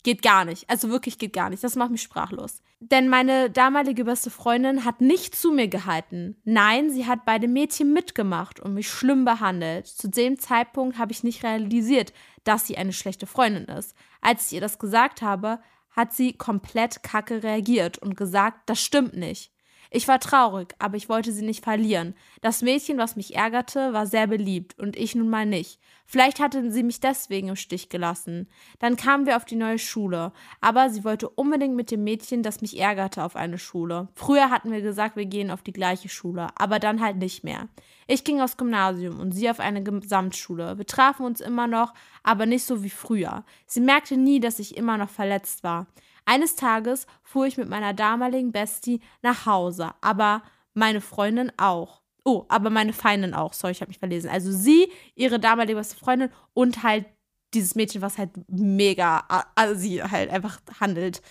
Geht 0.03 0.23
gar 0.23 0.45
nicht. 0.45 0.69
Also 0.71 0.91
wirklich 0.91 1.19
geht 1.19 1.33
gar 1.33 1.51
nicht. 1.51 1.65
Das 1.65 1.77
macht 1.77 1.91
mich 1.91 2.03
sprachlos. 2.03 2.63
Denn 2.81 3.09
meine 3.09 3.51
damalige 3.51 4.05
beste 4.05 4.31
Freundin 4.31 4.85
hat 4.85 5.01
nicht 5.01 5.35
zu 5.35 5.51
mir 5.51 5.67
gehalten. 5.67 6.37
Nein, 6.45 6.91
sie 6.91 7.07
hat 7.07 7.25
bei 7.25 7.39
dem 7.39 7.53
Mädchen 7.53 7.93
mitgemacht 7.93 8.61
und 8.61 8.75
mich 8.75 8.89
schlimm 8.89 9.25
behandelt. 9.25 9.89
Zu 9.89 10.09
dem 10.09 10.39
Zeitpunkt 10.39 10.99
habe 10.99 11.11
ich 11.11 11.25
nicht 11.25 11.43
realisiert, 11.43 12.13
dass 12.45 12.67
sie 12.67 12.79
eine 12.79 12.93
schlechte 12.93 13.27
Freundin 13.27 13.65
ist. 13.65 13.97
Als 14.21 14.47
ich 14.47 14.55
ihr 14.55 14.61
das 14.61 14.79
gesagt 14.79 15.23
habe, 15.23 15.59
hat 15.91 16.13
sie 16.13 16.33
komplett 16.33 17.03
kacke 17.03 17.43
reagiert 17.43 17.99
und 17.99 18.17
gesagt, 18.17 18.61
das 18.67 18.81
stimmt 18.81 19.17
nicht. 19.17 19.53
Ich 19.91 20.07
war 20.07 20.21
traurig, 20.21 20.75
aber 20.79 20.97
ich 20.97 21.09
wollte 21.09 21.33
sie 21.33 21.45
nicht 21.45 21.65
verlieren. 21.65 22.15
Das 22.43 22.63
Mädchen, 22.63 22.99
was 22.99 23.17
mich 23.17 23.35
ärgerte, 23.35 23.93
war 23.93 24.07
sehr 24.07 24.27
beliebt 24.27 24.79
und 24.79 24.97
ich 24.97 25.15
nun 25.15 25.31
mal 25.31 25.47
nicht. 25.47 25.81
Vielleicht 26.05 26.41
hatte 26.41 26.71
sie 26.71 26.83
mich 26.83 27.01
deswegen 27.01 27.49
im 27.49 27.57
Stich 27.57 27.89
gelassen. 27.89 28.49
Dann 28.79 28.97
kamen 28.97 29.27
wir 29.27 29.37
auf 29.37 29.45
die 29.45 29.57
neue 29.57 29.79
Schule, 29.79 30.33
aber 30.61 30.89
sie 30.89 31.05
wollte 31.05 31.29
unbedingt 31.29 31.77
mit 31.77 31.91
dem 31.91 32.05
Mädchen, 32.05 32.43
das 32.43 32.61
mich 32.61 32.81
ärgerte, 32.81 33.23
auf 33.23 33.37
eine 33.37 33.59
Schule. 33.59 34.09
Früher 34.15 34.51
hatten 34.51 34.73
wir 34.73 34.81
gesagt, 34.81 35.17
wir 35.17 35.27
gehen 35.27 35.51
auf 35.51 35.63
die 35.63 35.73
gleiche 35.73 36.09
Schule, 36.09 36.49
aber 36.57 36.79
dann 36.79 37.03
halt 37.03 37.17
nicht 37.17 37.45
mehr. 37.45 37.69
Ich 38.07 38.25
ging 38.25 38.41
aufs 38.41 38.57
Gymnasium 38.57 39.21
und 39.21 39.33
sie 39.33 39.51
auf 39.51 39.61
eine 39.61 39.83
Gesamtschule. 39.83 40.79
Wir 40.79 40.87
trafen 40.87 41.27
uns 41.27 41.43
immer 41.43 41.67
noch, 41.67 41.93
aber 42.23 42.47
nicht 42.47 42.65
so 42.65 42.83
wie 42.83 42.91
früher. 42.91 43.45
Sie 43.67 43.81
merkte 43.81 44.17
nie, 44.17 44.41
dass 44.41 44.59
ich 44.59 44.79
immer 44.79 44.97
noch 44.97 45.11
verletzt 45.11 45.63
war. 45.63 45.87
Eines 46.29 46.57
Tages 46.57 47.07
fuhr 47.23 47.47
ich 47.47 47.57
mit 47.57 47.71
meiner 47.71 47.95
damaligen 47.95 48.53
Bestie 48.53 49.01
nach 49.23 49.47
Hause, 49.47 49.93
aber 50.03 50.43
meine 50.75 51.01
Freundin 51.01 51.51
auch. 51.57 52.03
Oh, 52.23 52.45
aber 52.51 52.69
meine 52.69 52.93
Feindin 52.93 53.33
auch. 53.33 53.55
Sorry, 53.55 53.73
ich 53.73 53.81
habe 53.81 53.89
mich 53.89 53.99
verlesen. 53.99 54.29
Also 54.29 54.53
sie, 54.53 54.93
ihre 55.15 55.41
damalige 55.41 55.79
beste 55.79 55.97
Freundin 55.97 56.29
und 56.53 56.83
halt 56.83 57.07
dieses 57.55 57.77
Mädchen, 57.77 58.03
was 58.03 58.19
halt 58.19 58.29
mega, 58.47 59.25
also 59.55 59.75
sie 59.75 60.03
halt 60.03 60.29
einfach 60.29 60.61
handelt. 60.79 61.23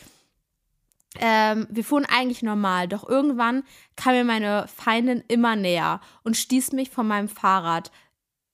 Ähm, 1.20 1.68
wir 1.70 1.84
fuhren 1.84 2.06
eigentlich 2.06 2.42
normal, 2.42 2.88
doch 2.88 3.08
irgendwann 3.08 3.66
kam 3.96 4.16
mir 4.16 4.24
meine 4.24 4.68
Feindin 4.68 5.24
immer 5.28 5.56
näher 5.56 6.02
und 6.24 6.38
stieß 6.38 6.72
mich 6.72 6.90
von 6.90 7.08
meinem 7.08 7.30
Fahrrad, 7.30 7.92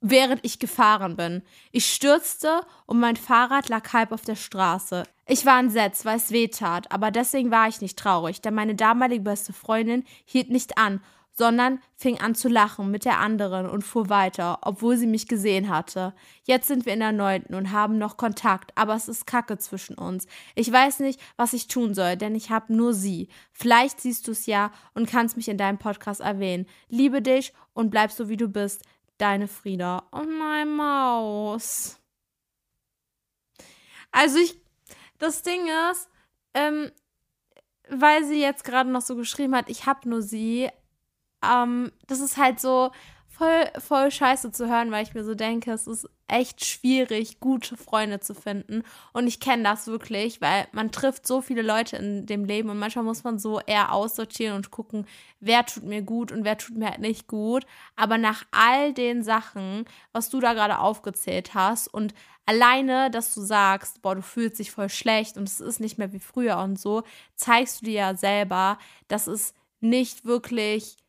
während 0.01 0.43
ich 0.43 0.59
gefahren 0.59 1.15
bin. 1.15 1.41
Ich 1.71 1.93
stürzte 1.93 2.65
und 2.85 2.99
mein 2.99 3.15
Fahrrad 3.15 3.69
lag 3.69 3.93
halb 3.93 4.11
auf 4.11 4.23
der 4.23 4.35
Straße. 4.35 5.03
Ich 5.25 5.45
war 5.45 5.59
entsetzt, 5.59 6.05
weil 6.05 6.17
es 6.17 6.31
weh 6.31 6.49
tat, 6.49 6.91
aber 6.91 7.09
deswegen 7.09 7.49
war 7.49 7.67
ich 7.67 7.81
nicht 7.81 7.97
traurig, 7.97 8.41
denn 8.41 8.53
meine 8.53 8.75
damalige 8.75 9.23
beste 9.23 9.53
Freundin 9.53 10.03
hielt 10.25 10.49
nicht 10.49 10.77
an 10.77 11.01
sondern 11.35 11.79
fing 11.95 12.19
an 12.19 12.35
zu 12.35 12.47
lachen 12.47 12.91
mit 12.91 13.05
der 13.05 13.19
anderen 13.19 13.67
und 13.67 13.83
fuhr 13.83 14.09
weiter, 14.09 14.59
obwohl 14.61 14.97
sie 14.97 15.07
mich 15.07 15.27
gesehen 15.27 15.67
hatte. 15.67 16.13
Jetzt 16.43 16.67
sind 16.67 16.85
wir 16.85 16.93
in 16.93 16.99
der 16.99 17.11
neunten 17.11 17.55
und 17.55 17.71
haben 17.71 17.97
noch 17.97 18.17
Kontakt, 18.17 18.71
aber 18.77 18.93
es 18.93 19.07
ist 19.07 19.25
Kacke 19.25 19.57
zwischen 19.57 19.95
uns. 19.95 20.27
Ich 20.55 20.71
weiß 20.71 20.99
nicht, 20.99 21.19
was 21.35 21.53
ich 21.53 21.67
tun 21.67 21.95
soll, 21.95 22.17
denn 22.17 22.35
ich 22.35 22.51
habe 22.51 22.73
nur 22.73 22.93
sie. 22.93 23.29
Vielleicht 23.51 23.99
siehst 23.99 24.27
du 24.27 24.31
es 24.31 24.45
ja 24.45 24.71
und 24.93 25.09
kannst 25.09 25.35
mich 25.35 25.49
in 25.49 25.57
deinem 25.57 25.79
Podcast 25.79 26.21
erwähnen. 26.21 26.67
Liebe 26.87 27.21
dich 27.21 27.51
und 27.73 27.89
bleib 27.89 28.11
so 28.11 28.29
wie 28.29 28.37
du 28.37 28.47
bist. 28.47 28.83
Deine 29.17 29.47
Frieda. 29.47 30.03
Oh 30.11 30.23
nein, 30.23 30.75
Maus. 30.75 31.99
Also 34.11 34.37
ich, 34.37 34.59
das 35.23 35.41
Ding 35.41 35.67
ist, 35.91 36.09
ähm, 36.53 36.91
weil 37.89 38.23
sie 38.25 38.41
jetzt 38.41 38.63
gerade 38.63 38.89
noch 38.89 39.01
so 39.01 39.15
geschrieben 39.15 39.55
hat, 39.55 39.69
ich 39.69 39.85
habe 39.85 40.07
nur 40.07 40.21
sie, 40.21 40.69
ähm, 41.43 41.91
das 42.07 42.19
ist 42.19 42.37
halt 42.37 42.59
so 42.59 42.91
voll, 43.43 43.81
voll 43.81 44.11
scheiße 44.11 44.51
zu 44.51 44.69
hören, 44.69 44.91
weil 44.91 45.03
ich 45.03 45.13
mir 45.13 45.23
so 45.23 45.35
denke, 45.35 45.71
es 45.71 45.87
ist 45.87 46.07
echt 46.27 46.65
schwierig, 46.65 47.39
gute 47.39 47.77
Freunde 47.77 48.19
zu 48.19 48.33
finden. 48.33 48.83
Und 49.11 49.27
ich 49.27 49.39
kenne 49.39 49.63
das 49.63 49.87
wirklich, 49.87 50.41
weil 50.41 50.67
man 50.71 50.91
trifft 50.91 51.27
so 51.27 51.41
viele 51.41 51.61
Leute 51.61 51.97
in 51.97 52.25
dem 52.25 52.45
Leben 52.45 52.69
und 52.69 52.79
manchmal 52.79 53.03
muss 53.03 53.23
man 53.23 53.39
so 53.39 53.59
eher 53.59 53.91
aussortieren 53.91 54.55
und 54.55 54.71
gucken, 54.71 55.05
wer 55.39 55.65
tut 55.65 55.83
mir 55.83 56.01
gut 56.01 56.31
und 56.31 56.45
wer 56.45 56.57
tut 56.57 56.77
mir 56.77 56.91
halt 56.91 57.01
nicht 57.01 57.27
gut. 57.27 57.65
Aber 57.95 58.17
nach 58.17 58.45
all 58.51 58.93
den 58.93 59.23
Sachen, 59.23 59.85
was 60.11 60.29
du 60.29 60.39
da 60.39 60.53
gerade 60.53 60.79
aufgezählt 60.79 61.53
hast 61.53 61.93
und 61.93 62.13
alleine, 62.45 63.11
dass 63.11 63.33
du 63.33 63.41
sagst, 63.41 64.01
boah, 64.01 64.15
du 64.15 64.21
fühlst 64.21 64.59
dich 64.59 64.71
voll 64.71 64.89
schlecht 64.89 65.37
und 65.37 65.47
es 65.47 65.59
ist 65.59 65.79
nicht 65.79 65.97
mehr 65.97 66.13
wie 66.13 66.19
früher 66.19 66.57
und 66.59 66.79
so, 66.79 67.03
zeigst 67.35 67.81
du 67.81 67.85
dir 67.85 67.93
ja 67.93 68.15
selber, 68.15 68.77
dass 69.07 69.27
es 69.27 69.53
nicht 69.81 70.23
wirklich 70.23 71.02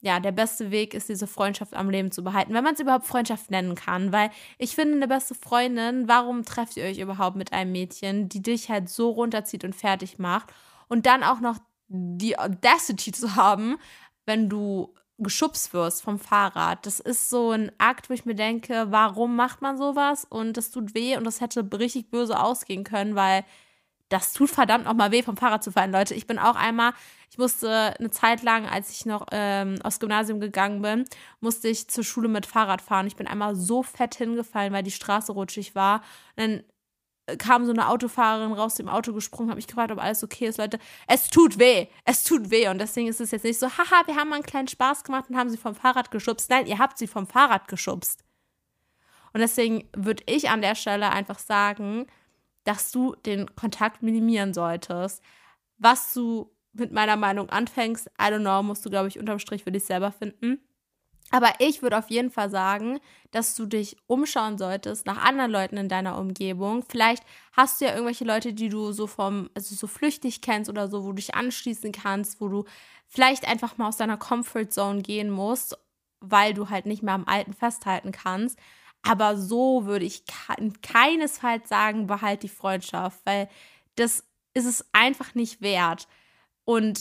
ja, 0.00 0.20
der 0.20 0.32
beste 0.32 0.70
Weg 0.70 0.94
ist, 0.94 1.08
diese 1.08 1.26
Freundschaft 1.26 1.74
am 1.74 1.90
Leben 1.90 2.12
zu 2.12 2.22
behalten, 2.22 2.54
wenn 2.54 2.64
man 2.64 2.74
es 2.74 2.80
überhaupt 2.80 3.06
Freundschaft 3.06 3.50
nennen 3.50 3.74
kann. 3.74 4.12
Weil 4.12 4.30
ich 4.58 4.74
finde, 4.74 4.94
eine 4.94 5.08
beste 5.08 5.34
Freundin, 5.34 6.06
warum 6.06 6.44
trefft 6.44 6.76
ihr 6.76 6.84
euch 6.84 6.98
überhaupt 6.98 7.36
mit 7.36 7.52
einem 7.52 7.72
Mädchen, 7.72 8.28
die 8.28 8.42
dich 8.42 8.70
halt 8.70 8.88
so 8.88 9.10
runterzieht 9.10 9.64
und 9.64 9.74
fertig 9.74 10.18
macht 10.18 10.52
und 10.88 11.06
dann 11.06 11.22
auch 11.22 11.40
noch 11.40 11.58
die 11.88 12.38
Audacity 12.38 13.12
zu 13.12 13.36
haben, 13.36 13.78
wenn 14.26 14.48
du 14.48 14.94
geschubst 15.18 15.72
wirst 15.72 16.02
vom 16.02 16.18
Fahrrad. 16.18 16.84
Das 16.84 17.00
ist 17.00 17.30
so 17.30 17.52
ein 17.52 17.72
Akt, 17.78 18.10
wo 18.10 18.14
ich 18.14 18.26
mir 18.26 18.34
denke, 18.34 18.86
warum 18.90 19.34
macht 19.34 19.62
man 19.62 19.78
sowas? 19.78 20.24
Und 20.24 20.56
das 20.56 20.70
tut 20.70 20.94
weh 20.94 21.16
und 21.16 21.24
das 21.24 21.40
hätte 21.40 21.66
richtig 21.72 22.10
böse 22.10 22.38
ausgehen 22.38 22.84
können, 22.84 23.14
weil 23.14 23.44
das 24.08 24.32
tut 24.32 24.50
verdammt 24.50 24.84
nochmal 24.84 25.10
weh, 25.10 25.22
vom 25.22 25.36
Fahrrad 25.36 25.64
zu 25.64 25.72
fallen, 25.72 25.92
Leute. 25.92 26.14
Ich 26.14 26.26
bin 26.26 26.38
auch 26.38 26.54
einmal, 26.54 26.92
ich 27.30 27.38
musste 27.38 27.94
eine 27.98 28.10
Zeit 28.10 28.42
lang, 28.42 28.66
als 28.66 28.90
ich 28.90 29.06
noch 29.06 29.26
ähm, 29.32 29.76
aufs 29.82 30.00
Gymnasium 30.00 30.40
gegangen 30.40 30.82
bin, 30.82 31.04
musste 31.40 31.68
ich 31.68 31.88
zur 31.88 32.04
Schule 32.04 32.28
mit 32.28 32.46
Fahrrad 32.46 32.80
fahren. 32.80 33.06
Ich 33.06 33.16
bin 33.16 33.26
einmal 33.26 33.56
so 33.56 33.82
fett 33.82 34.14
hingefallen, 34.14 34.72
weil 34.72 34.82
die 34.82 34.90
Straße 34.90 35.32
rutschig 35.32 35.74
war. 35.74 36.02
Und 36.36 36.36
dann 36.36 36.64
äh, 37.26 37.36
kam 37.36 37.66
so 37.66 37.72
eine 37.72 37.88
Autofahrerin 37.88 38.52
raus 38.52 38.76
dem 38.76 38.88
Auto 38.88 39.12
gesprungen, 39.12 39.50
habe 39.50 39.58
mich 39.58 39.66
gefragt, 39.66 39.90
ob 39.90 39.98
alles 39.98 40.22
okay 40.22 40.46
ist, 40.46 40.58
Leute. 40.58 40.78
Es 41.06 41.28
tut 41.28 41.58
weh, 41.58 41.88
es 42.04 42.22
tut 42.22 42.50
weh 42.50 42.68
und 42.68 42.78
deswegen 42.78 43.08
ist 43.08 43.20
es 43.20 43.32
jetzt 43.32 43.44
nicht 43.44 43.58
so, 43.58 43.66
haha, 43.66 44.06
wir 44.06 44.16
haben 44.16 44.28
mal 44.28 44.36
einen 44.36 44.44
kleinen 44.44 44.68
Spaß 44.68 45.04
gemacht 45.04 45.28
und 45.28 45.36
haben 45.36 45.50
sie 45.50 45.58
vom 45.58 45.74
Fahrrad 45.74 46.10
geschubst. 46.10 46.48
Nein, 46.50 46.66
ihr 46.66 46.78
habt 46.78 46.98
sie 46.98 47.06
vom 47.06 47.26
Fahrrad 47.26 47.68
geschubst. 47.68 48.24
Und 49.32 49.40
deswegen 49.40 49.88
würde 49.94 50.22
ich 50.26 50.48
an 50.48 50.62
der 50.62 50.74
Stelle 50.74 51.10
einfach 51.10 51.38
sagen, 51.38 52.06
dass 52.64 52.90
du 52.90 53.14
den 53.14 53.54
Kontakt 53.54 54.02
minimieren 54.02 54.54
solltest. 54.54 55.22
Was 55.78 56.14
du 56.14 56.55
mit 56.78 56.92
meiner 56.92 57.16
Meinung 57.16 57.50
anfängst, 57.50 58.08
I 58.20 58.24
don't 58.24 58.40
know, 58.40 58.62
musst 58.62 58.84
du, 58.84 58.90
glaube 58.90 59.08
ich, 59.08 59.18
unterm 59.18 59.38
Strich 59.38 59.64
für 59.64 59.72
dich 59.72 59.84
selber 59.84 60.12
finden. 60.12 60.60
Aber 61.30 61.54
ich 61.58 61.82
würde 61.82 61.98
auf 61.98 62.08
jeden 62.08 62.30
Fall 62.30 62.50
sagen, 62.50 63.00
dass 63.32 63.56
du 63.56 63.66
dich 63.66 63.96
umschauen 64.06 64.58
solltest 64.58 65.06
nach 65.06 65.22
anderen 65.24 65.50
Leuten 65.50 65.76
in 65.76 65.88
deiner 65.88 66.18
Umgebung. 66.18 66.84
Vielleicht 66.88 67.24
hast 67.52 67.80
du 67.80 67.86
ja 67.86 67.92
irgendwelche 67.92 68.24
Leute, 68.24 68.52
die 68.52 68.68
du 68.68 68.92
so 68.92 69.06
vom, 69.08 69.50
also 69.54 69.74
so 69.74 69.88
flüchtig 69.88 70.40
kennst 70.40 70.70
oder 70.70 70.88
so, 70.88 71.02
wo 71.02 71.08
du 71.08 71.14
dich 71.14 71.34
anschließen 71.34 71.90
kannst, 71.90 72.40
wo 72.40 72.48
du 72.48 72.64
vielleicht 73.08 73.46
einfach 73.48 73.76
mal 73.76 73.88
aus 73.88 73.96
deiner 73.96 74.16
Comfortzone 74.16 75.02
gehen 75.02 75.30
musst, 75.30 75.76
weil 76.20 76.54
du 76.54 76.70
halt 76.70 76.86
nicht 76.86 77.02
mehr 77.02 77.14
am 77.14 77.26
Alten 77.26 77.54
festhalten 77.54 78.12
kannst. 78.12 78.58
Aber 79.02 79.36
so 79.36 79.84
würde 79.84 80.04
ich 80.04 80.24
keinesfalls 80.82 81.68
sagen, 81.68 82.06
behalt 82.06 82.42
die 82.44 82.48
Freundschaft, 82.48 83.20
weil 83.24 83.48
das 83.96 84.24
ist 84.54 84.64
es 84.64 84.84
einfach 84.92 85.34
nicht 85.34 85.60
wert. 85.60 86.08
Und 86.66 87.00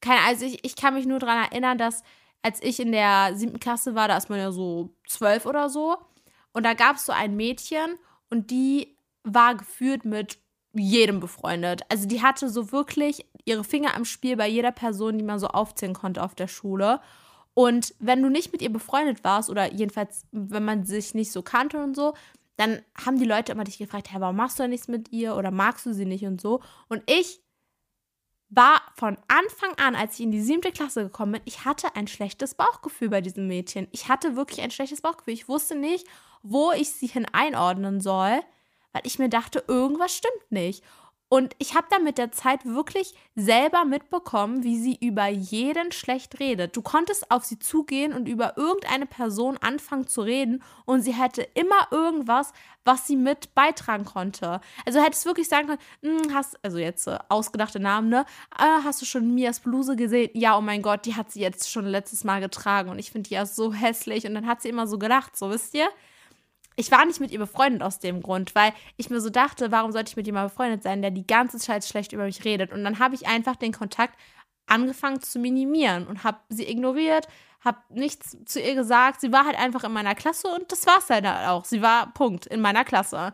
keine, 0.00 0.20
also 0.20 0.44
ich, 0.44 0.64
ich 0.64 0.76
kann 0.76 0.94
mich 0.94 1.06
nur 1.06 1.18
daran 1.18 1.46
erinnern, 1.50 1.78
dass 1.78 2.04
als 2.42 2.62
ich 2.62 2.78
in 2.78 2.92
der 2.92 3.34
siebten 3.34 3.58
Klasse 3.58 3.96
war, 3.96 4.06
da 4.06 4.16
ist 4.16 4.30
man 4.30 4.38
ja 4.38 4.52
so 4.52 4.94
zwölf 5.08 5.46
oder 5.46 5.68
so. 5.68 5.96
Und 6.52 6.64
da 6.64 6.74
gab 6.74 6.96
es 6.96 7.06
so 7.06 7.12
ein 7.12 7.34
Mädchen 7.34 7.98
und 8.30 8.52
die 8.52 8.96
war 9.24 9.56
geführt 9.56 10.04
mit 10.04 10.38
jedem 10.72 11.18
befreundet. 11.18 11.82
Also 11.88 12.06
die 12.06 12.22
hatte 12.22 12.48
so 12.48 12.70
wirklich 12.70 13.26
ihre 13.44 13.64
Finger 13.64 13.96
am 13.96 14.04
Spiel 14.04 14.36
bei 14.36 14.46
jeder 14.46 14.70
Person, 14.70 15.18
die 15.18 15.24
man 15.24 15.38
so 15.38 15.48
aufzählen 15.48 15.94
konnte 15.94 16.22
auf 16.22 16.34
der 16.34 16.46
Schule. 16.48 17.00
Und 17.54 17.94
wenn 17.98 18.22
du 18.22 18.28
nicht 18.28 18.52
mit 18.52 18.62
ihr 18.62 18.72
befreundet 18.72 19.24
warst 19.24 19.48
oder 19.48 19.72
jedenfalls, 19.72 20.26
wenn 20.30 20.64
man 20.64 20.84
sich 20.84 21.14
nicht 21.14 21.32
so 21.32 21.42
kannte 21.42 21.82
und 21.82 21.96
so, 21.96 22.14
dann 22.56 22.80
haben 22.94 23.18
die 23.18 23.24
Leute 23.24 23.52
immer 23.52 23.64
dich 23.64 23.78
gefragt, 23.78 24.12
hey, 24.12 24.20
warum 24.20 24.36
machst 24.36 24.58
du 24.58 24.68
nichts 24.68 24.88
mit 24.88 25.10
ihr 25.10 25.36
oder 25.36 25.50
magst 25.50 25.86
du 25.86 25.92
sie 25.92 26.06
nicht 26.06 26.26
und 26.26 26.40
so. 26.40 26.60
Und 26.88 27.02
ich 27.06 27.40
war 28.48 28.80
von 28.96 29.18
Anfang 29.28 29.74
an, 29.78 29.96
als 29.96 30.14
ich 30.14 30.20
in 30.20 30.30
die 30.30 30.40
siebte 30.40 30.70
Klasse 30.70 31.04
gekommen 31.04 31.32
bin, 31.32 31.42
ich 31.44 31.64
hatte 31.64 31.96
ein 31.96 32.06
schlechtes 32.06 32.54
Bauchgefühl 32.54 33.08
bei 33.08 33.20
diesem 33.20 33.46
Mädchen. 33.46 33.88
Ich 33.90 34.08
hatte 34.08 34.36
wirklich 34.36 34.60
ein 34.62 34.70
schlechtes 34.70 35.00
Bauchgefühl. 35.00 35.34
Ich 35.34 35.48
wusste 35.48 35.74
nicht, 35.74 36.06
wo 36.42 36.72
ich 36.72 36.90
sie 36.90 37.08
hin 37.08 37.26
einordnen 37.32 38.00
soll, 38.00 38.40
weil 38.92 39.02
ich 39.04 39.18
mir 39.18 39.28
dachte, 39.28 39.64
irgendwas 39.66 40.14
stimmt 40.14 40.50
nicht. 40.50 40.84
Und 41.28 41.54
ich 41.58 41.74
habe 41.74 41.88
dann 41.90 42.04
mit 42.04 42.18
der 42.18 42.30
Zeit 42.30 42.64
wirklich 42.64 43.14
selber 43.34 43.84
mitbekommen, 43.84 44.62
wie 44.62 44.78
sie 44.78 44.96
über 45.00 45.26
jeden 45.26 45.90
schlecht 45.90 46.38
redet. 46.38 46.76
Du 46.76 46.82
konntest 46.82 47.32
auf 47.32 47.44
sie 47.44 47.58
zugehen 47.58 48.12
und 48.12 48.28
über 48.28 48.56
irgendeine 48.56 49.06
Person 49.06 49.58
anfangen 49.58 50.06
zu 50.06 50.20
reden 50.22 50.62
und 50.84 51.02
sie 51.02 51.12
hätte 51.12 51.42
immer 51.54 51.88
irgendwas, 51.90 52.52
was 52.84 53.08
sie 53.08 53.16
mit 53.16 53.54
beitragen 53.56 54.04
konnte. 54.04 54.60
Also 54.84 55.00
hättest 55.00 55.24
du 55.24 55.30
wirklich 55.30 55.48
sagen 55.48 55.66
können, 55.66 55.80
hm, 56.02 56.32
hast, 56.32 56.64
also 56.64 56.78
jetzt 56.78 57.08
äh, 57.08 57.18
ausgedachte 57.28 57.80
Namen, 57.80 58.08
ne? 58.08 58.24
Äh, 58.56 58.84
hast 58.84 59.02
du 59.02 59.06
schon 59.06 59.34
Mias 59.34 59.58
Bluse 59.58 59.96
gesehen? 59.96 60.30
Ja, 60.34 60.56
oh 60.56 60.60
mein 60.60 60.82
Gott, 60.82 61.06
die 61.06 61.16
hat 61.16 61.32
sie 61.32 61.40
jetzt 61.40 61.68
schon 61.68 61.86
letztes 61.86 62.22
Mal 62.22 62.40
getragen 62.40 62.88
und 62.88 63.00
ich 63.00 63.10
finde 63.10 63.28
die 63.28 63.34
ja 63.34 63.46
so 63.46 63.72
hässlich. 63.72 64.26
Und 64.26 64.34
dann 64.34 64.46
hat 64.46 64.62
sie 64.62 64.68
immer 64.68 64.86
so 64.86 64.96
gelacht, 64.96 65.36
so 65.36 65.50
wisst 65.50 65.74
ihr? 65.74 65.88
Ich 66.76 66.90
war 66.90 67.04
nicht 67.04 67.20
mit 67.20 67.30
ihr 67.30 67.38
befreundet 67.38 67.82
aus 67.82 67.98
dem 67.98 68.22
Grund, 68.22 68.54
weil 68.54 68.72
ich 68.96 69.10
mir 69.10 69.20
so 69.20 69.30
dachte, 69.30 69.72
warum 69.72 69.92
sollte 69.92 70.10
ich 70.10 70.16
mit 70.16 70.26
jemandem 70.26 70.50
befreundet 70.50 70.82
sein, 70.82 71.00
der 71.02 71.10
die 71.10 71.26
ganze 71.26 71.58
Zeit 71.58 71.84
schlecht 71.84 72.12
über 72.12 72.24
mich 72.24 72.44
redet? 72.44 72.72
Und 72.72 72.84
dann 72.84 72.98
habe 72.98 73.14
ich 73.14 73.26
einfach 73.26 73.56
den 73.56 73.72
Kontakt 73.72 74.18
angefangen 74.66 75.22
zu 75.22 75.38
minimieren 75.38 76.06
und 76.06 76.22
habe 76.22 76.38
sie 76.48 76.68
ignoriert, 76.68 77.28
habe 77.64 77.78
nichts 77.88 78.36
zu 78.44 78.60
ihr 78.60 78.74
gesagt. 78.74 79.20
Sie 79.20 79.32
war 79.32 79.46
halt 79.46 79.58
einfach 79.58 79.84
in 79.84 79.92
meiner 79.92 80.14
Klasse 80.14 80.48
und 80.48 80.70
das 80.70 80.86
war 80.86 80.98
es 80.98 81.08
halt 81.08 81.26
auch. 81.26 81.64
Sie 81.64 81.82
war 81.82 82.12
Punkt 82.12 82.46
in 82.46 82.60
meiner 82.60 82.84
Klasse. 82.84 83.32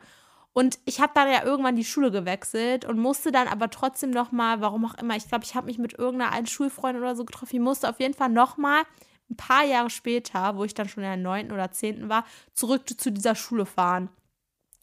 Und 0.55 0.79
ich 0.85 1.01
habe 1.01 1.13
dann 1.15 1.31
ja 1.31 1.45
irgendwann 1.45 1.77
die 1.77 1.85
Schule 1.85 2.11
gewechselt 2.11 2.85
und 2.85 2.99
musste 2.99 3.33
dann 3.33 3.49
aber 3.49 3.71
trotzdem 3.71 4.11
noch 4.11 4.33
mal, 4.33 4.61
warum 4.61 4.85
auch 4.85 4.95
immer, 4.95 5.17
ich 5.17 5.27
glaube, 5.27 5.45
ich 5.45 5.55
habe 5.55 5.67
mich 5.67 5.79
mit 5.79 5.99
irgendeiner 5.99 6.33
alten 6.33 6.47
Schulfreundin 6.47 7.03
oder 7.03 7.17
so 7.17 7.25
getroffen. 7.25 7.57
Ich 7.57 7.63
musste 7.63 7.89
auf 7.89 7.99
jeden 8.01 8.15
Fall 8.15 8.29
noch 8.29 8.59
mal 8.59 8.83
ein 9.33 9.37
paar 9.37 9.65
Jahre 9.65 9.91
später, 9.91 10.57
wo 10.57 10.65
ich 10.65 10.75
dann 10.75 10.89
schon 10.89 11.03
in 11.03 11.09
der 11.09 11.17
9. 11.17 11.53
oder 11.53 11.71
10. 11.71 12.09
war, 12.09 12.25
zurück 12.55 12.83
zu 12.89 13.11
dieser 13.11 13.35
Schule 13.35 13.67
fahren. 13.67 14.09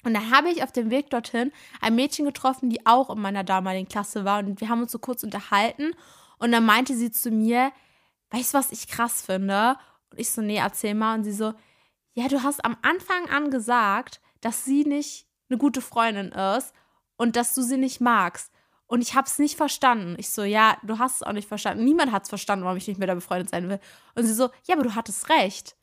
Und 0.04 0.14
da 0.14 0.30
habe 0.32 0.50
ich 0.50 0.64
auf 0.64 0.72
dem 0.72 0.90
Weg 0.90 1.10
dorthin 1.10 1.52
ein 1.82 1.96
Mädchen 1.96 2.26
getroffen, 2.26 2.70
die 2.70 2.86
auch 2.86 3.10
in 3.10 3.22
meiner 3.22 3.44
damaligen 3.44 3.88
Klasse 3.88 4.26
war. 4.26 4.40
Und 4.40 4.62
wir 4.62 4.70
haben 4.70 4.82
uns 4.82 4.92
so 4.92 5.00
kurz 5.00 5.24
unterhalten. 5.24 5.92
Und 6.38 6.52
dann 6.52 6.66
meinte 6.66 6.96
sie 6.96 7.12
zu 7.12 7.32
mir, 7.32 7.72
weißt 8.32 8.54
du, 8.54 8.58
was 8.58 8.72
ich 8.72 8.88
krass 8.88 9.22
finde? 9.22 9.76
Und 10.10 10.20
ich 10.20 10.32
so, 10.32 10.42
nee, 10.42 10.58
erzähl 10.58 10.96
mal. 10.96 11.16
Und 11.16 11.26
sie 11.26 11.34
so, 11.34 11.54
ja, 12.14 12.28
du 12.28 12.44
hast 12.44 12.64
am 12.64 12.78
Anfang 12.82 13.30
an 13.30 13.52
gesagt, 13.52 14.22
dass 14.42 14.64
sie 14.64 14.86
nicht 14.86 15.28
eine 15.50 15.58
gute 15.58 15.82
Freundin 15.82 16.32
ist 16.32 16.74
und 17.18 17.36
dass 17.36 17.54
du 17.54 17.62
sie 17.62 17.78
nicht 17.78 18.00
magst. 18.00 18.52
Und 18.90 19.02
ich 19.02 19.14
habe 19.14 19.28
es 19.28 19.38
nicht 19.38 19.56
verstanden. 19.56 20.16
Ich 20.18 20.32
so, 20.32 20.44
ja, 20.44 20.78
du 20.82 20.98
hast 20.98 21.18
es 21.18 21.24
auch 21.24 21.32
nicht 21.32 21.48
verstanden. 21.48 21.84
Niemand 21.84 22.12
hat 22.12 22.24
es 22.24 22.30
verstanden, 22.30 22.66
warum 22.66 22.78
ich 22.78 22.88
nicht 22.88 22.98
mehr 22.98 23.08
da 23.08 23.14
befreundet 23.14 23.52
sein 23.52 23.70
will. 23.70 23.80
Und 24.16 24.26
sie 24.26 24.34
so, 24.34 24.50
ja, 24.66 24.74
aber 24.74 24.84
du 24.84 24.96
hattest 24.96 25.30
recht. 25.30 25.78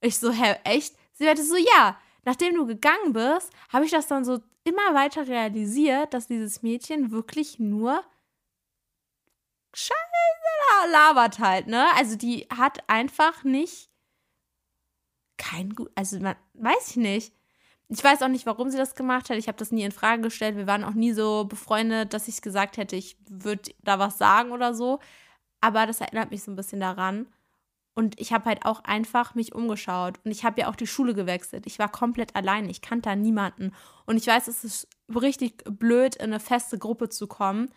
Ich 0.00 0.18
so, 0.18 0.32
hä, 0.32 0.56
echt? 0.64 0.96
Sie 1.12 1.24
meinte 1.24 1.44
so, 1.44 1.56
ja, 1.56 2.00
nachdem 2.24 2.54
du 2.54 2.66
gegangen 2.66 3.12
bist, 3.12 3.52
habe 3.70 3.84
ich 3.84 3.90
das 3.90 4.06
dann 4.06 4.24
so 4.24 4.40
immer 4.64 4.94
weiter 4.94 5.28
realisiert, 5.28 6.14
dass 6.14 6.28
dieses 6.28 6.62
Mädchen 6.62 7.10
wirklich 7.10 7.58
nur 7.58 8.02
Scheiße 9.74 9.94
labert 10.90 11.40
halt, 11.40 11.66
ne? 11.66 11.86
Also 11.96 12.16
die 12.16 12.46
hat 12.56 12.88
einfach 12.88 13.44
nicht 13.44 13.90
kein 15.36 15.74
gut, 15.74 15.90
also 15.94 16.18
man 16.20 16.36
weiß 16.54 16.92
ich 16.92 16.96
nicht. 16.96 17.34
Ich 17.92 18.04
weiß 18.04 18.22
auch 18.22 18.28
nicht, 18.28 18.46
warum 18.46 18.70
sie 18.70 18.78
das 18.78 18.94
gemacht 18.94 19.30
hat. 19.30 19.36
Ich 19.36 19.48
habe 19.48 19.58
das 19.58 19.72
nie 19.72 19.82
in 19.82 19.90
Frage 19.90 20.22
gestellt. 20.22 20.56
Wir 20.56 20.68
waren 20.68 20.84
auch 20.84 20.94
nie 20.94 21.12
so 21.12 21.44
befreundet, 21.44 22.14
dass 22.14 22.28
ich 22.28 22.40
gesagt 22.40 22.76
hätte, 22.76 22.94
ich 22.94 23.16
würde 23.28 23.72
da 23.82 23.98
was 23.98 24.16
sagen 24.16 24.52
oder 24.52 24.74
so. 24.74 25.00
Aber 25.60 25.86
das 25.86 26.00
erinnert 26.00 26.30
mich 26.30 26.44
so 26.44 26.52
ein 26.52 26.56
bisschen 26.56 26.78
daran. 26.78 27.26
Und 27.94 28.18
ich 28.20 28.32
habe 28.32 28.44
halt 28.44 28.64
auch 28.64 28.84
einfach 28.84 29.34
mich 29.34 29.56
umgeschaut. 29.56 30.20
Und 30.24 30.30
ich 30.30 30.44
habe 30.44 30.60
ja 30.60 30.68
auch 30.68 30.76
die 30.76 30.86
Schule 30.86 31.14
gewechselt. 31.14 31.66
Ich 31.66 31.80
war 31.80 31.90
komplett 31.90 32.36
allein. 32.36 32.70
Ich 32.70 32.80
kannte 32.80 33.08
da 33.08 33.16
niemanden. 33.16 33.74
Und 34.06 34.16
ich 34.16 34.26
weiß, 34.28 34.46
es 34.46 34.62
ist 34.62 34.88
richtig 35.12 35.64
blöd, 35.64 36.14
in 36.14 36.26
eine 36.26 36.38
feste 36.38 36.78
Gruppe 36.78 37.08
zu 37.08 37.26
kommen. 37.26 37.70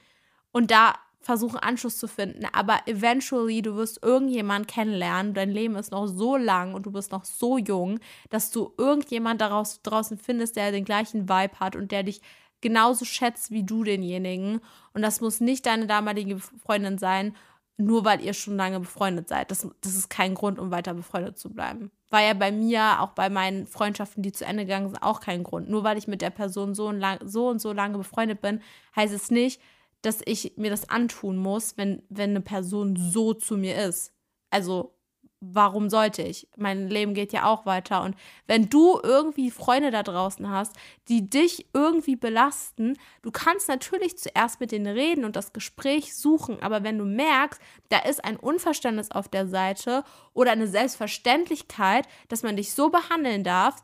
Und 0.51 0.69
da 0.69 0.93
versuchen, 1.23 1.57
Anschluss 1.57 1.97
zu 1.97 2.07
finden. 2.07 2.45
Aber 2.51 2.81
eventually, 2.85 3.61
du 3.61 3.75
wirst 3.75 4.03
irgendjemand 4.03 4.67
kennenlernen. 4.67 5.33
Dein 5.33 5.49
Leben 5.49 5.75
ist 5.75 5.91
noch 5.91 6.07
so 6.07 6.35
lang 6.35 6.73
und 6.73 6.85
du 6.85 6.91
bist 6.91 7.11
noch 7.11 7.23
so 7.23 7.57
jung, 7.57 7.99
dass 8.29 8.51
du 8.51 8.73
irgendjemand 8.77 9.41
daraus, 9.41 9.81
draußen 9.81 10.17
findest, 10.17 10.57
der 10.57 10.71
den 10.71 10.85
gleichen 10.85 11.29
Vibe 11.29 11.59
hat 11.59 11.75
und 11.75 11.91
der 11.91 12.03
dich 12.03 12.21
genauso 12.61 13.05
schätzt 13.05 13.51
wie 13.51 13.63
du 13.63 13.83
denjenigen. 13.83 14.59
Und 14.93 15.01
das 15.01 15.21
muss 15.21 15.39
nicht 15.39 15.65
deine 15.65 15.87
damalige 15.87 16.39
Freundin 16.39 16.97
sein, 16.97 17.35
nur 17.77 18.05
weil 18.05 18.21
ihr 18.21 18.33
schon 18.33 18.57
lange 18.57 18.79
befreundet 18.81 19.27
seid. 19.27 19.49
Das, 19.49 19.67
das 19.81 19.95
ist 19.95 20.09
kein 20.09 20.35
Grund, 20.35 20.59
um 20.59 20.71
weiter 20.71 20.93
befreundet 20.93 21.37
zu 21.37 21.49
bleiben. 21.49 21.91
War 22.09 22.21
ja 22.21 22.33
bei 22.33 22.51
mir, 22.51 23.01
auch 23.01 23.09
bei 23.09 23.29
meinen 23.29 23.65
Freundschaften, 23.65 24.21
die 24.21 24.31
zu 24.31 24.45
Ende 24.45 24.65
gegangen 24.65 24.89
sind, 24.89 25.01
auch 25.01 25.19
kein 25.19 25.43
Grund. 25.43 25.69
Nur 25.69 25.83
weil 25.83 25.97
ich 25.97 26.07
mit 26.07 26.21
der 26.21 26.29
Person 26.29 26.75
so 26.75 26.87
und, 26.87 26.99
lang, 26.99 27.19
so, 27.25 27.49
und 27.49 27.59
so 27.59 27.73
lange 27.73 27.97
befreundet 27.97 28.41
bin, 28.41 28.61
heißt 28.95 29.13
es 29.13 29.31
nicht, 29.31 29.59
dass 30.03 30.21
ich 30.25 30.53
mir 30.57 30.69
das 30.69 30.89
antun 30.89 31.37
muss, 31.37 31.77
wenn, 31.77 32.03
wenn 32.09 32.31
eine 32.31 32.41
Person 32.41 32.95
so 32.95 33.33
zu 33.33 33.57
mir 33.57 33.83
ist. 33.83 34.13
Also, 34.51 34.93
warum 35.39 35.89
sollte 35.89 36.21
ich? 36.21 36.47
Mein 36.57 36.87
Leben 36.87 37.13
geht 37.13 37.33
ja 37.33 37.45
auch 37.45 37.65
weiter. 37.65 38.03
Und 38.03 38.15
wenn 38.47 38.69
du 38.69 38.99
irgendwie 39.01 39.51
Freunde 39.51 39.91
da 39.91 40.03
draußen 40.03 40.49
hast, 40.49 40.73
die 41.09 41.29
dich 41.29 41.67
irgendwie 41.73 42.15
belasten, 42.15 42.97
du 43.21 43.31
kannst 43.31 43.67
natürlich 43.67 44.17
zuerst 44.17 44.59
mit 44.59 44.71
denen 44.71 44.93
reden 44.93 45.25
und 45.25 45.35
das 45.35 45.53
Gespräch 45.53 46.15
suchen. 46.15 46.61
Aber 46.61 46.83
wenn 46.83 46.97
du 46.97 47.05
merkst, 47.05 47.61
da 47.89 47.99
ist 47.99 48.23
ein 48.23 48.37
Unverständnis 48.37 49.11
auf 49.11 49.27
der 49.27 49.47
Seite 49.47 50.03
oder 50.33 50.51
eine 50.51 50.67
Selbstverständlichkeit, 50.67 52.07
dass 52.29 52.43
man 52.43 52.55
dich 52.55 52.73
so 52.73 52.89
behandeln 52.89 53.43
darf, 53.43 53.83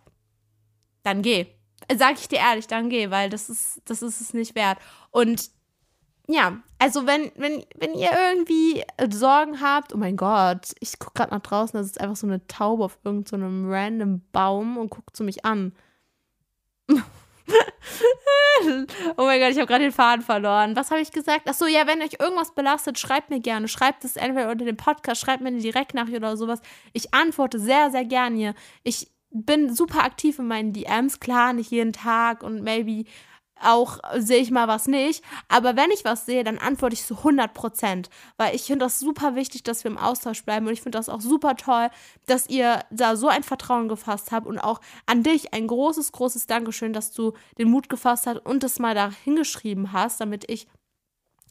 dann 1.04 1.22
geh. 1.22 1.48
Sag 1.98 2.20
ich 2.20 2.28
dir 2.28 2.40
ehrlich, 2.40 2.68
dann 2.68 2.90
geh, 2.90 3.10
weil 3.10 3.30
das 3.30 3.50
ist, 3.50 3.82
das 3.86 4.02
ist 4.02 4.22
es 4.22 4.34
nicht 4.34 4.56
wert. 4.56 4.78
Und 5.12 5.50
ja, 6.31 6.62
also 6.77 7.07
wenn, 7.07 7.31
wenn, 7.38 7.65
wenn 7.75 7.95
ihr 7.95 8.12
irgendwie 8.12 8.83
Sorgen 9.12 9.62
habt, 9.62 9.95
oh 9.95 9.98
mein 9.98 10.15
Gott, 10.15 10.75
ich 10.79 11.00
gucke 11.00 11.15
gerade 11.15 11.31
nach 11.31 11.41
draußen, 11.41 11.75
das 11.75 11.88
ist 11.88 12.00
einfach 12.00 12.17
so 12.17 12.27
eine 12.27 12.45
Taube 12.45 12.85
auf 12.85 13.00
irgendeinem 13.03 13.65
so 13.65 13.72
random 13.72 14.22
Baum 14.31 14.77
und 14.77 14.92
guckt 14.92 15.18
zu 15.18 15.24
mich 15.24 15.44
an. 15.44 15.74
oh 19.18 19.25
mein 19.25 19.39
Gott, 19.39 19.50
ich 19.50 19.57
habe 19.57 19.65
gerade 19.65 19.85
den 19.85 19.92
Faden 19.92 20.24
verloren. 20.24 20.75
Was 20.75 20.92
habe 20.92 21.01
ich 21.01 21.11
gesagt? 21.11 21.50
Achso, 21.50 21.65
ja, 21.65 21.87
wenn 21.87 22.03
euch 22.03 22.18
irgendwas 22.20 22.53
belastet, 22.53 23.00
schreibt 23.00 23.31
mir 23.31 23.39
gerne. 23.39 23.68
Schreibt 23.68 24.05
es 24.05 24.15
entweder 24.15 24.51
unter 24.51 24.65
dem 24.65 24.77
Podcast, 24.77 25.22
schreibt 25.22 25.42
mir 25.42 25.48
eine 25.48 25.61
Direktnachricht 25.61 26.18
oder 26.18 26.37
sowas. 26.37 26.61
Ich 26.94 27.11
antworte 27.11 27.57
sehr, 27.57 27.89
sehr 27.89 28.05
gerne. 28.05 28.53
Ich 28.83 29.09
bin 29.31 29.74
super 29.74 30.03
aktiv 30.03 30.37
in 30.37 30.48
meinen 30.48 30.74
DMs, 30.74 31.20
klar, 31.20 31.53
nicht 31.53 31.72
jeden 31.72 31.94
Tag 31.94 32.44
und 32.44 32.61
maybe 32.61 33.05
auch 33.63 34.00
sehe 34.17 34.41
ich 34.41 34.51
mal 34.51 34.67
was 34.67 34.87
nicht. 34.87 35.24
Aber 35.48 35.75
wenn 35.75 35.91
ich 35.91 36.05
was 36.05 36.25
sehe, 36.25 36.43
dann 36.43 36.57
antworte 36.57 36.93
ich 36.93 37.05
zu 37.05 37.17
100 37.17 37.53
Prozent. 37.53 38.09
Weil 38.37 38.55
ich 38.55 38.63
finde 38.63 38.85
das 38.85 39.00
super 39.00 39.35
wichtig, 39.35 39.63
dass 39.63 39.83
wir 39.83 39.91
im 39.91 39.98
Austausch 39.98 40.43
bleiben. 40.43 40.67
Und 40.67 40.74
ich 40.74 40.81
finde 40.81 40.98
das 40.98 41.09
auch 41.09 41.22
super 41.22 41.55
toll, 41.55 41.89
dass 42.25 42.50
ihr 42.50 42.83
da 42.89 43.15
so 43.15 43.27
ein 43.27 43.43
Vertrauen 43.43 43.89
gefasst 43.89 44.31
habt. 44.31 44.48
Und 44.48 44.59
auch 44.59 44.81
an 45.05 45.24
dich 45.24 45.53
ein 45.53 45.67
großes, 45.67 46.11
großes 46.11 46.48
Dankeschön, 46.48 46.93
dass 46.93 47.11
du 47.11 47.33
den 47.57 47.69
Mut 47.69 47.89
gefasst 47.89 48.27
hast 48.27 48.45
und 48.45 48.63
das 48.63 48.79
mal 48.79 48.95
da 48.95 49.11
hingeschrieben 49.24 49.93
hast, 49.93 50.22
damit 50.22 50.50
ich 50.50 50.67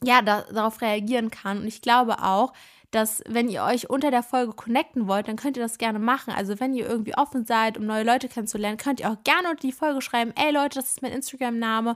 ja 0.03 0.21
da, 0.21 0.43
darauf 0.51 0.81
reagieren 0.81 1.31
kann. 1.31 1.59
Und 1.59 1.67
ich 1.67 1.81
glaube 1.81 2.23
auch, 2.23 2.53
dass 2.91 3.21
wenn 3.27 3.49
ihr 3.49 3.63
euch 3.63 3.89
unter 3.89 4.11
der 4.11 4.23
Folge 4.23 4.53
connecten 4.53 5.07
wollt, 5.07 5.27
dann 5.27 5.35
könnt 5.35 5.57
ihr 5.57 5.63
das 5.63 5.77
gerne 5.77 5.99
machen. 5.99 6.33
Also 6.35 6.59
wenn 6.59 6.73
ihr 6.73 6.87
irgendwie 6.87 7.15
offen 7.15 7.45
seid, 7.45 7.77
um 7.77 7.85
neue 7.85 8.03
Leute 8.03 8.27
kennenzulernen, 8.27 8.77
könnt 8.77 8.99
ihr 8.99 9.09
auch 9.11 9.23
gerne 9.23 9.49
unter 9.49 9.61
die 9.61 9.71
Folge 9.71 10.01
schreiben, 10.01 10.33
ey 10.35 10.51
Leute, 10.51 10.79
das 10.79 10.89
ist 10.89 11.01
mein 11.01 11.11
Instagram-Name. 11.11 11.95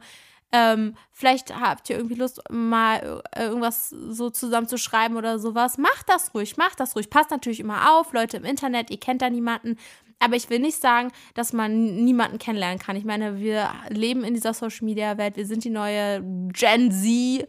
Ähm, 0.51 0.95
vielleicht 1.11 1.59
habt 1.59 1.89
ihr 1.89 1.97
irgendwie 1.97 2.13
Lust, 2.13 2.39
mal 2.51 3.23
äh, 3.31 3.45
irgendwas 3.45 3.89
so 3.89 4.29
zusammen 4.29 4.67
zu 4.67 4.77
schreiben 4.77 5.17
oder 5.17 5.39
sowas. 5.39 5.79
Macht 5.79 6.07
das 6.09 6.35
ruhig, 6.35 6.57
macht 6.57 6.79
das 6.79 6.95
ruhig. 6.95 7.09
Passt 7.09 7.31
natürlich 7.31 7.59
immer 7.59 7.91
auf, 7.91 8.13
Leute 8.13 8.37
im 8.37 8.45
Internet, 8.45 8.91
ihr 8.91 8.99
kennt 8.99 9.23
da 9.23 9.31
niemanden. 9.31 9.77
Aber 10.19 10.35
ich 10.35 10.51
will 10.51 10.59
nicht 10.59 10.79
sagen, 10.79 11.11
dass 11.33 11.53
man 11.53 11.95
niemanden 12.05 12.37
kennenlernen 12.37 12.77
kann. 12.77 12.95
Ich 12.95 13.03
meine, 13.03 13.39
wir 13.39 13.71
leben 13.89 14.23
in 14.23 14.35
dieser 14.35 14.53
Social 14.53 14.85
Media 14.85 15.17
Welt, 15.17 15.37
wir 15.37 15.47
sind 15.47 15.63
die 15.63 15.71
neue 15.71 16.21
Gen 16.53 16.91
Z. 16.91 17.47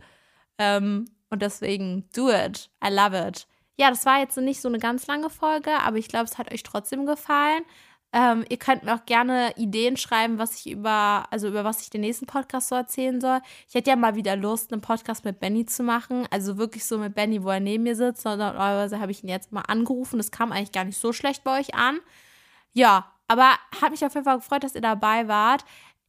Ähm, 0.57 1.05
und 1.35 1.42
deswegen, 1.42 2.09
do 2.14 2.31
it. 2.31 2.70
I 2.83 2.90
love 2.90 3.29
it. 3.29 3.47
Ja, 3.77 3.90
das 3.90 4.07
war 4.07 4.20
jetzt 4.20 4.37
nicht 4.37 4.61
so 4.61 4.68
eine 4.68 4.79
ganz 4.79 5.07
lange 5.07 5.31
Folge, 5.31 5.70
aber 5.81 5.97
ich 5.97 6.09
glaube, 6.09 6.25
es 6.27 6.38
hat 6.38 6.53
euch 6.53 6.62
trotzdem 6.62 7.07
gefallen. 7.07 7.64
Ähm, 8.12 8.44
ihr 8.49 8.59
könnt 8.59 8.85
mir 8.85 8.94
auch 8.94 9.05
gerne 9.07 9.53
Ideen 9.57 9.97
schreiben, 9.97 10.38
was 10.38 10.55
ich 10.55 10.70
über, 10.70 11.25
also 11.33 11.49
über 11.49 11.64
was 11.64 11.83
ich 11.83 11.90
den 11.90 12.03
nächsten 12.03 12.27
Podcast 12.27 12.68
so 12.68 12.77
erzählen 12.77 13.20
soll. 13.20 13.40
Ich 13.68 13.75
hätte 13.75 13.90
ja 13.90 13.97
mal 13.97 14.14
wieder 14.14 14.37
Lust, 14.37 14.73
einen 14.73 14.81
Podcast 14.81 15.25
mit 15.25 15.40
Benny 15.40 15.66
zu 15.66 15.83
machen. 15.83 16.29
Also 16.31 16.57
wirklich 16.57 16.85
so 16.85 16.97
mit 16.99 17.16
Benny, 17.16 17.42
wo 17.42 17.51
er 17.51 17.59
neben 17.59 17.83
mir 17.83 17.97
sitzt. 17.97 18.23
Sondern 18.23 18.53
normalerweise 18.53 19.01
habe 19.01 19.11
ich 19.11 19.25
ihn 19.25 19.29
jetzt 19.29 19.51
mal 19.51 19.62
angerufen. 19.62 20.18
Das 20.18 20.31
kam 20.31 20.53
eigentlich 20.53 20.70
gar 20.70 20.85
nicht 20.85 20.99
so 20.99 21.12
schlecht 21.12 21.42
bei 21.42 21.59
euch 21.59 21.75
an. 21.75 21.99
Ja, 22.73 23.11
aber 23.27 23.51
hat 23.81 23.90
mich 23.90 24.05
auf 24.05 24.14
jeden 24.14 24.25
Fall 24.25 24.38
gefreut, 24.38 24.62
dass 24.62 24.77
ihr 24.77 24.81
dabei 24.81 25.27
wart. 25.27 25.64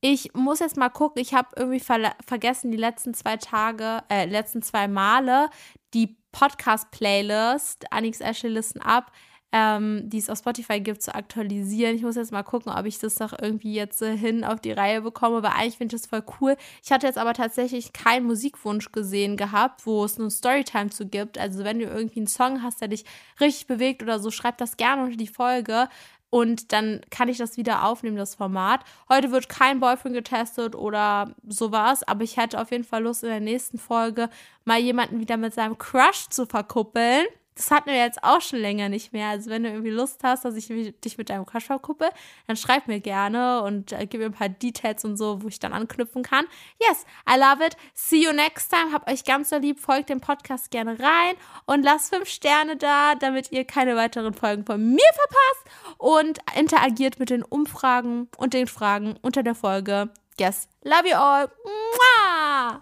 Ich 0.07 0.35
muss 0.35 0.59
jetzt 0.59 0.77
mal 0.77 0.89
gucken, 0.89 1.19
ich 1.19 1.33
habe 1.33 1.47
irgendwie 1.55 1.79
ver 1.79 2.13
vergessen, 2.27 2.69
die 2.69 2.77
letzten 2.77 3.15
zwei 3.15 3.37
Tage, 3.37 4.03
äh, 4.07 4.25
letzten 4.25 4.61
zwei 4.61 4.87
Male 4.87 5.49
die 5.95 6.15
Podcast-Playlist, 6.31 7.91
Anix 7.91 8.21
Ashley 8.21 8.51
Listen 8.51 8.81
Up, 8.83 9.11
ähm, 9.51 10.07
die 10.07 10.19
es 10.19 10.29
auf 10.29 10.37
Spotify 10.37 10.79
gibt, 10.79 11.01
zu 11.01 11.15
aktualisieren. 11.15 11.95
Ich 11.95 12.03
muss 12.03 12.17
jetzt 12.17 12.31
mal 12.31 12.43
gucken, 12.43 12.71
ob 12.71 12.85
ich 12.85 12.99
das 12.99 13.15
doch 13.15 13.33
irgendwie 13.41 13.73
jetzt 13.73 14.03
äh, 14.03 14.15
hin 14.15 14.43
auf 14.43 14.59
die 14.59 14.73
Reihe 14.73 15.01
bekomme, 15.01 15.41
weil 15.41 15.53
eigentlich 15.53 15.77
finde 15.77 15.95
ich 15.95 16.01
das 16.03 16.09
voll 16.09 16.23
cool. 16.39 16.55
Ich 16.83 16.91
hatte 16.91 17.07
jetzt 17.07 17.17
aber 17.17 17.33
tatsächlich 17.33 17.91
keinen 17.91 18.27
Musikwunsch 18.27 18.91
gesehen 18.91 19.37
gehabt, 19.37 19.87
wo 19.87 20.05
es 20.05 20.19
eine 20.19 20.29
Storytime 20.29 20.91
zu 20.91 21.07
gibt. 21.07 21.39
Also 21.39 21.63
wenn 21.63 21.79
du 21.79 21.85
irgendwie 21.85 22.19
einen 22.19 22.27
Song 22.27 22.61
hast, 22.61 22.79
der 22.79 22.89
dich 22.89 23.05
richtig 23.39 23.65
bewegt 23.65 24.03
oder 24.03 24.19
so, 24.19 24.29
schreib 24.29 24.59
das 24.59 24.77
gerne 24.77 25.05
unter 25.05 25.17
die 25.17 25.25
Folge 25.25 25.89
und 26.35 26.73
dann 26.73 26.99
kann 27.11 27.29
ich 27.29 27.37
das 27.37 27.55
wieder 27.55 27.85
aufnehmen, 27.85 28.17
das 28.17 28.35
Format. 28.35 28.81
Heute 29.07 29.31
wird 29.31 29.47
kein 29.47 29.79
Boyfriend 29.79 30.15
getestet 30.15 30.75
oder 30.75 31.33
sowas, 31.47 32.03
aber 32.03 32.25
ich 32.25 32.35
hätte 32.35 32.59
auf 32.59 32.71
jeden 32.71 32.83
Fall 32.83 33.03
Lust, 33.03 33.23
in 33.23 33.29
der 33.29 33.39
nächsten 33.39 33.77
Folge 33.77 34.29
mal 34.65 34.77
jemanden 34.77 35.21
wieder 35.21 35.37
mit 35.37 35.53
seinem 35.53 35.77
Crush 35.77 36.27
zu 36.27 36.45
verkuppeln. 36.45 37.25
Das 37.55 37.71
hatten 37.71 37.89
wir 37.89 37.97
jetzt 37.97 38.21
auch 38.21 38.41
schon 38.41 38.59
länger 38.59 38.89
nicht 38.89 39.13
mehr. 39.13 39.29
Also 39.29 39.49
wenn 39.49 39.63
du 39.63 39.69
irgendwie 39.69 39.89
Lust 39.89 40.21
hast, 40.23 40.43
dass 40.43 40.55
ich 40.55 40.67
dich 40.67 41.17
mit 41.17 41.29
deinem 41.29 41.45
Crush 41.45 41.63
verkuppel, 41.65 42.09
dann 42.47 42.57
schreib 42.57 42.87
mir 42.87 42.99
gerne 42.99 43.61
und 43.61 43.93
äh, 43.93 44.05
gib 44.05 44.19
mir 44.19 44.25
ein 44.25 44.33
paar 44.33 44.49
Details 44.49 45.05
und 45.05 45.15
so, 45.15 45.41
wo 45.41 45.47
ich 45.47 45.59
dann 45.59 45.71
anknüpfen 45.71 46.21
kann. 46.21 46.45
Yes, 46.81 47.05
I 47.29 47.39
love 47.39 47.65
it. 47.65 47.77
See 47.93 48.21
you 48.21 48.33
next 48.33 48.69
time. 48.69 48.91
Hab 48.91 49.09
euch 49.09 49.23
ganz 49.23 49.49
so 49.49 49.57
lieb. 49.57 49.79
Folgt 49.79 50.09
dem 50.09 50.19
Podcast 50.19 50.69
gerne 50.69 50.99
rein 50.99 51.35
und 51.65 51.83
lasst 51.83 52.13
fünf 52.13 52.27
Sterne 52.27 52.75
da, 52.75 53.15
damit 53.15 53.53
ihr 53.53 53.63
keine 53.63 53.95
weiteren 53.95 54.33
Folgen 54.33 54.65
von 54.65 54.93
mir 54.93 55.09
verpasst 55.13 55.97
und 55.97 56.39
interagiert 56.59 57.19
mit 57.19 57.29
den 57.29 57.41
Umfragen 57.41 58.27
und 58.37 58.53
den 58.53 58.67
Fragen 58.67 59.15
unter 59.21 59.43
der 59.43 59.55
Folge. 59.55 60.09
Yes. 60.37 60.67
Love 60.83 61.07
you 61.07 61.15
all. 61.15 61.47
Mwah! 61.63 62.81